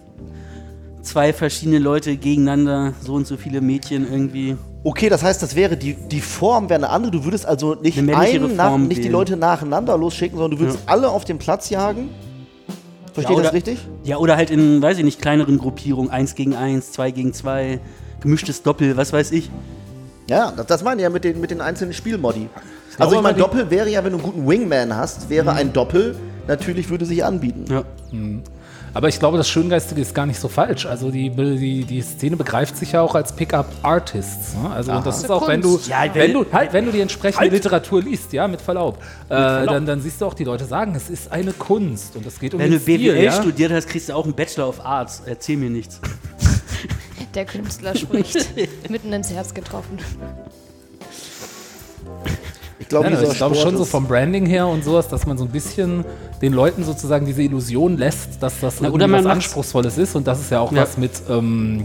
zwei 1.03 1.33
verschiedene 1.33 1.79
Leute 1.79 2.17
gegeneinander, 2.17 2.95
so 3.01 3.15
und 3.15 3.27
so 3.27 3.37
viele 3.37 3.61
Mädchen 3.61 4.11
irgendwie. 4.11 4.57
Okay, 4.85 5.09
das 5.09 5.23
heißt, 5.23 5.43
das 5.43 5.55
wäre 5.55 5.77
die, 5.77 5.95
die 5.95 6.21
Form 6.21 6.69
wäre 6.69 6.79
eine 6.79 6.91
andere. 6.91 7.11
Du 7.13 7.25
würdest 7.25 7.45
also 7.45 7.75
nicht, 7.75 7.99
einen 7.99 8.57
nach, 8.57 8.77
nicht 8.79 9.05
die. 9.05 9.09
Leute 9.09 9.37
nacheinander 9.37 9.99
losschicken, 9.99 10.39
sondern 10.39 10.59
du 10.59 10.65
würdest 10.65 10.79
alle 10.87 11.09
auf 11.11 11.25
den 11.25 11.39
Platz 11.39 11.71
jagen. 11.71 12.09
Verstehe 13.13 13.35
Ja, 13.37 13.41
ich 13.41 13.47
das 13.47 13.55
richtig? 13.55 13.79
Ja, 14.05 14.17
oder 14.19 14.37
halt 14.37 14.51
in, 14.51 14.81
weiß 14.83 14.99
ich 14.99 15.05
nicht, 15.05 15.21
kleineren 15.21 15.59
Gruppierungen, 15.59 16.11
eins 16.11 16.35
gegen 16.35 16.55
eins, 16.55 16.93
zwei 16.93 17.11
gegen 17.11 17.33
zwei, 17.33 17.81
gemischtes 18.21 18.63
Doppel, 18.63 18.97
was 18.97 19.13
weiß 19.13 19.33
ich. 19.33 19.51
Ja, 20.29 20.53
das, 20.57 20.67
das 20.67 20.83
meine 20.85 21.01
ich 21.01 21.05
ja 21.05 21.11
mit 21.11 21.25
den, 21.25 21.41
mit 21.41 21.51
den 21.51 21.61
einzelnen 21.61 21.93
Spielmodi. 21.95 22.49
Also 22.99 23.13
ich 23.13 23.19
aber 23.19 23.23
meine, 23.23 23.35
die- 23.35 23.41
Doppel 23.41 23.71
wäre 23.71 23.89
ja, 23.89 24.03
wenn 24.05 24.13
du 24.13 24.19
einen 24.19 24.27
guten 24.27 24.49
Wingman 24.49 24.95
hast, 24.97 25.29
wäre 25.29 25.53
ein 25.53 25.73
Doppel, 25.73 26.17
natürlich 26.49 26.89
würde 26.89 27.05
sich 27.05 27.25
anbieten. 27.25 27.65
Ja. 27.71 27.85
Aber 28.95 29.09
ich 29.09 29.19
glaube, 29.19 29.37
das 29.37 29.47
Schöngeistige 29.47 30.01
ist 30.01 30.15
gar 30.15 30.25
nicht 30.25 30.41
so 30.41 30.49
falsch. 30.49 30.87
Also 30.87 31.11
die, 31.11 31.29
die, 31.29 31.85
die 31.85 32.01
Szene 32.01 32.35
begreift 32.39 32.79
sich 32.79 32.93
ja 32.93 33.03
auch 33.03 33.15
als 33.15 33.31
Pickup-Artists. 33.37 34.55
Ne? 34.55 34.71
Also 34.71 34.93
und 34.93 35.05
das 35.05 35.19
ist 35.19 35.31
auch, 35.31 35.47
wenn 35.49 35.61
du. 35.61 35.79
Ja, 35.87 36.05
wenn 36.15 36.23
wenn- 36.23 36.33
du, 36.33 36.47
halt, 36.51 36.73
wenn 36.73 36.87
du 36.87 36.93
die 36.93 37.01
entsprechende 37.03 37.41
Halt. 37.43 37.53
Literatur 37.53 38.03
liest, 38.03 38.33
ja, 38.33 38.49
mit 38.49 38.63
Verlaub, 38.63 38.97
äh, 39.29 39.35
Dann, 39.67 39.85
dann 39.85 40.01
siehst 40.01 40.23
du 40.23 40.25
auch 40.25 40.33
die 40.33 40.45
Leute 40.45 40.65
sagen, 40.65 40.95
es 40.95 41.11
ist 41.11 41.31
eine 41.31 41.53
Kunst 41.53 42.17
und 42.17 42.25
es 42.27 42.41
geht 42.41 42.55
um 42.55 42.61
Wenn 42.61 42.71
du 42.71 42.79
den 42.79 42.83
Stil. 42.83 43.13
BWL 43.13 43.23
ja? 43.25 43.33
studiert 43.33 43.71
hast, 43.73 43.87
kriegst 43.87 44.09
du 44.09 44.15
auch 44.15 44.25
einen 44.25 44.33
Bachelor 44.35 44.67
of 44.71 44.83
Arts. 44.85 45.23
Erzähl 45.27 45.59
mir 45.59 45.69
nichts. 45.71 46.01
Der 47.37 47.45
Künstler 47.45 47.95
spricht. 47.95 48.49
Mitten 48.89 49.13
ins 49.13 49.31
Herz 49.31 49.53
getroffen. 49.53 49.99
Ich 52.79 52.89
glaube, 52.89 53.11
Sport 53.35 53.57
schon 53.59 53.77
so 53.77 53.85
vom 53.85 54.07
Branding 54.07 54.47
her 54.47 54.67
und 54.67 54.83
sowas, 54.85 55.09
dass 55.09 55.27
man 55.27 55.37
so 55.37 55.45
ein 55.45 55.51
bisschen 55.51 56.05
den 56.41 56.55
Leuten 56.55 56.83
sozusagen 56.83 57.27
diese 57.27 57.43
Illusion 57.43 57.99
lässt, 57.99 58.43
dass 58.43 58.61
das 58.61 58.81
Na, 58.81 58.91
oder 58.91 59.07
man 59.07 59.25
was 59.25 59.33
Anspruchsvolles 59.33 59.99
ist 59.99 60.15
und 60.15 60.27
das 60.27 60.41
ist 60.41 60.51
ja 60.51 60.61
auch 60.61 60.73
Ja. 60.73 60.83
was 60.83 60.97
mit, 60.97 61.11
ähm, 61.29 61.85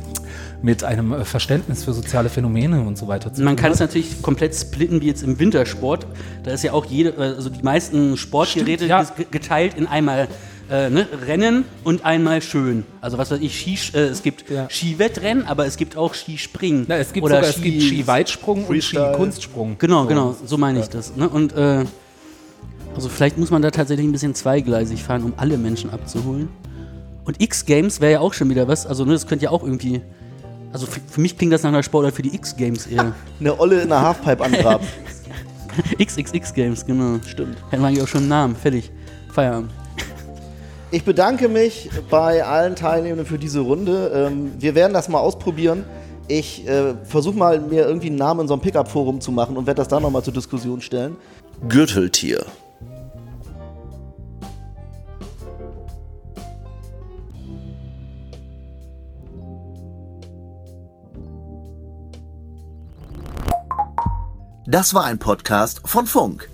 mit 0.62 0.86
einem 0.86 1.12
äh, 1.12 1.26
Verständnis 1.26 1.84
für 1.84 1.92
soziale 1.94 2.30
Phänomene 2.30 2.82
und 2.82 2.98
so 2.98 3.08
weiter 3.10 3.34
zu 3.34 3.42
Man 3.42 3.58
tun 3.58 3.64
kann 3.64 3.72
es 3.74 3.80
natürlich 3.80 4.22
komplett 4.22 4.56
splitten, 4.56 5.02
wie 5.02 5.08
jetzt 5.08 5.24
im 5.24 5.38
Wintersport. 5.38 6.08
Da 6.44 6.52
ist 6.52 6.64
ja 6.64 6.72
auch 6.72 6.86
jede, 6.86 7.18
also 7.18 7.50
die 7.50 7.64
meisten 7.64 8.16
Sportgeräte 8.16 8.86
Stimmt, 8.86 9.18
ja. 9.18 9.26
geteilt 9.32 9.74
in 9.74 9.88
einmal 9.88 10.28
äh, 10.72 10.90
ne, 10.90 11.06
Rennen 11.28 11.66
und 11.84 12.06
einmal 12.06 12.42
schön. 12.42 12.86
Also 13.02 13.18
was 13.18 13.30
weiß 13.30 13.40
ich, 13.42 13.60
Ski, 13.60 13.78
äh, 13.94 14.04
es 14.04 14.24
gibt 14.24 14.50
Ja. 14.50 14.70
Skiwettrennen, 14.70 15.46
aber 15.46 15.66
es 15.66 15.76
gibt 15.76 15.98
auch 15.98 16.14
Skispringen. 16.14 16.86
Na, 16.88 16.96
es 16.96 17.12
gibt 17.12 17.26
oder 17.26 17.36
sogar 17.36 17.50
es 17.50 17.62
gibt 17.62 17.82
Skiweitsprung 17.84 18.66
und. 18.66 18.82
Skikunstsprung. 18.82 19.76
Genau, 19.78 20.06
genau, 20.06 20.36
so 20.46 20.58
meine 20.58 20.80
ich 20.80 20.88
das. 20.88 21.16
Ne? 21.16 21.28
Und 21.28 21.54
äh, 21.54 21.84
also 22.96 23.10
vielleicht 23.10 23.38
muss 23.38 23.52
man 23.52 23.62
da 23.62 23.70
tatsächlich 23.72 24.08
ein 24.08 24.14
bisschen 24.14 24.34
zweigleisig 24.34 25.04
fahren, 25.04 25.24
um 25.24 25.34
alle 25.36 25.58
Menschen 25.58 25.90
abzuholen. 25.90 26.48
Und 27.26 27.42
X-Games 27.42 28.00
wäre 28.00 28.14
ja 28.14 28.20
auch 28.22 28.34
schon 28.34 28.50
wieder 28.50 28.68
was. 28.70 28.88
Also 28.88 29.04
ne, 29.04 29.12
das 29.12 29.28
könnte 29.28 29.46
ja 29.46 29.52
auch 29.52 29.64
irgendwie. 29.64 30.02
Also 30.72 30.86
für, 30.86 31.02
für 31.06 31.20
mich 31.20 31.38
klingt 31.38 31.52
das 31.52 31.64
nach 31.64 31.70
einer 31.70 31.84
Sportart 31.84 32.16
für 32.16 32.22
die 32.22 32.34
X-Games 32.34 32.88
eher. 32.88 33.14
eine 33.42 33.60
Olle 33.60 33.82
in 33.82 33.90
der 33.90 34.02
Halfpipe 34.02 34.42
angraben. 34.42 34.88
XXX-Games, 36.02 36.86
genau. 36.86 37.20
Stimmt. 37.28 37.58
Hätten 37.70 37.82
wir 37.84 37.90
eigentlich 37.90 38.04
auch 38.04 38.08
schon 38.08 38.22
einen 38.22 38.30
Namen. 38.30 38.56
Fertig. 38.56 38.90
Feierabend. 39.34 39.70
Ich 40.94 41.06
bedanke 41.06 41.48
mich 41.48 41.90
bei 42.10 42.44
allen 42.44 42.76
Teilnehmenden 42.76 43.26
für 43.26 43.38
diese 43.38 43.62
Runde. 43.62 44.12
Ähm, 44.14 44.52
wir 44.60 44.76
werden 44.76 44.94
das 44.94 45.08
mal 45.08 45.20
ausprobieren. 45.20 45.86
Ich 46.28 46.68
äh, 46.68 46.96
versuche 47.06 47.38
mal, 47.38 47.62
mir 47.62 47.88
irgendwie 47.88 48.08
einen 48.08 48.18
Namen 48.18 48.42
in 48.42 48.48
so 48.50 48.56
einem 48.56 48.62
Pickup-Forum 48.62 49.22
zu 49.22 49.32
machen 49.32 49.56
und 49.56 49.68
werde 49.68 49.78
das 49.78 49.88
dann 49.88 50.04
nochmal 50.04 50.22
zur 50.22 50.34
Diskussion 50.34 50.82
stellen. 50.82 51.16
Gürteltier. 51.70 52.46
Das 64.68 64.94
war 64.94 65.06
ein 65.06 65.20
Podcast 65.20 65.82
von 65.86 66.06
Funk. 66.06 66.51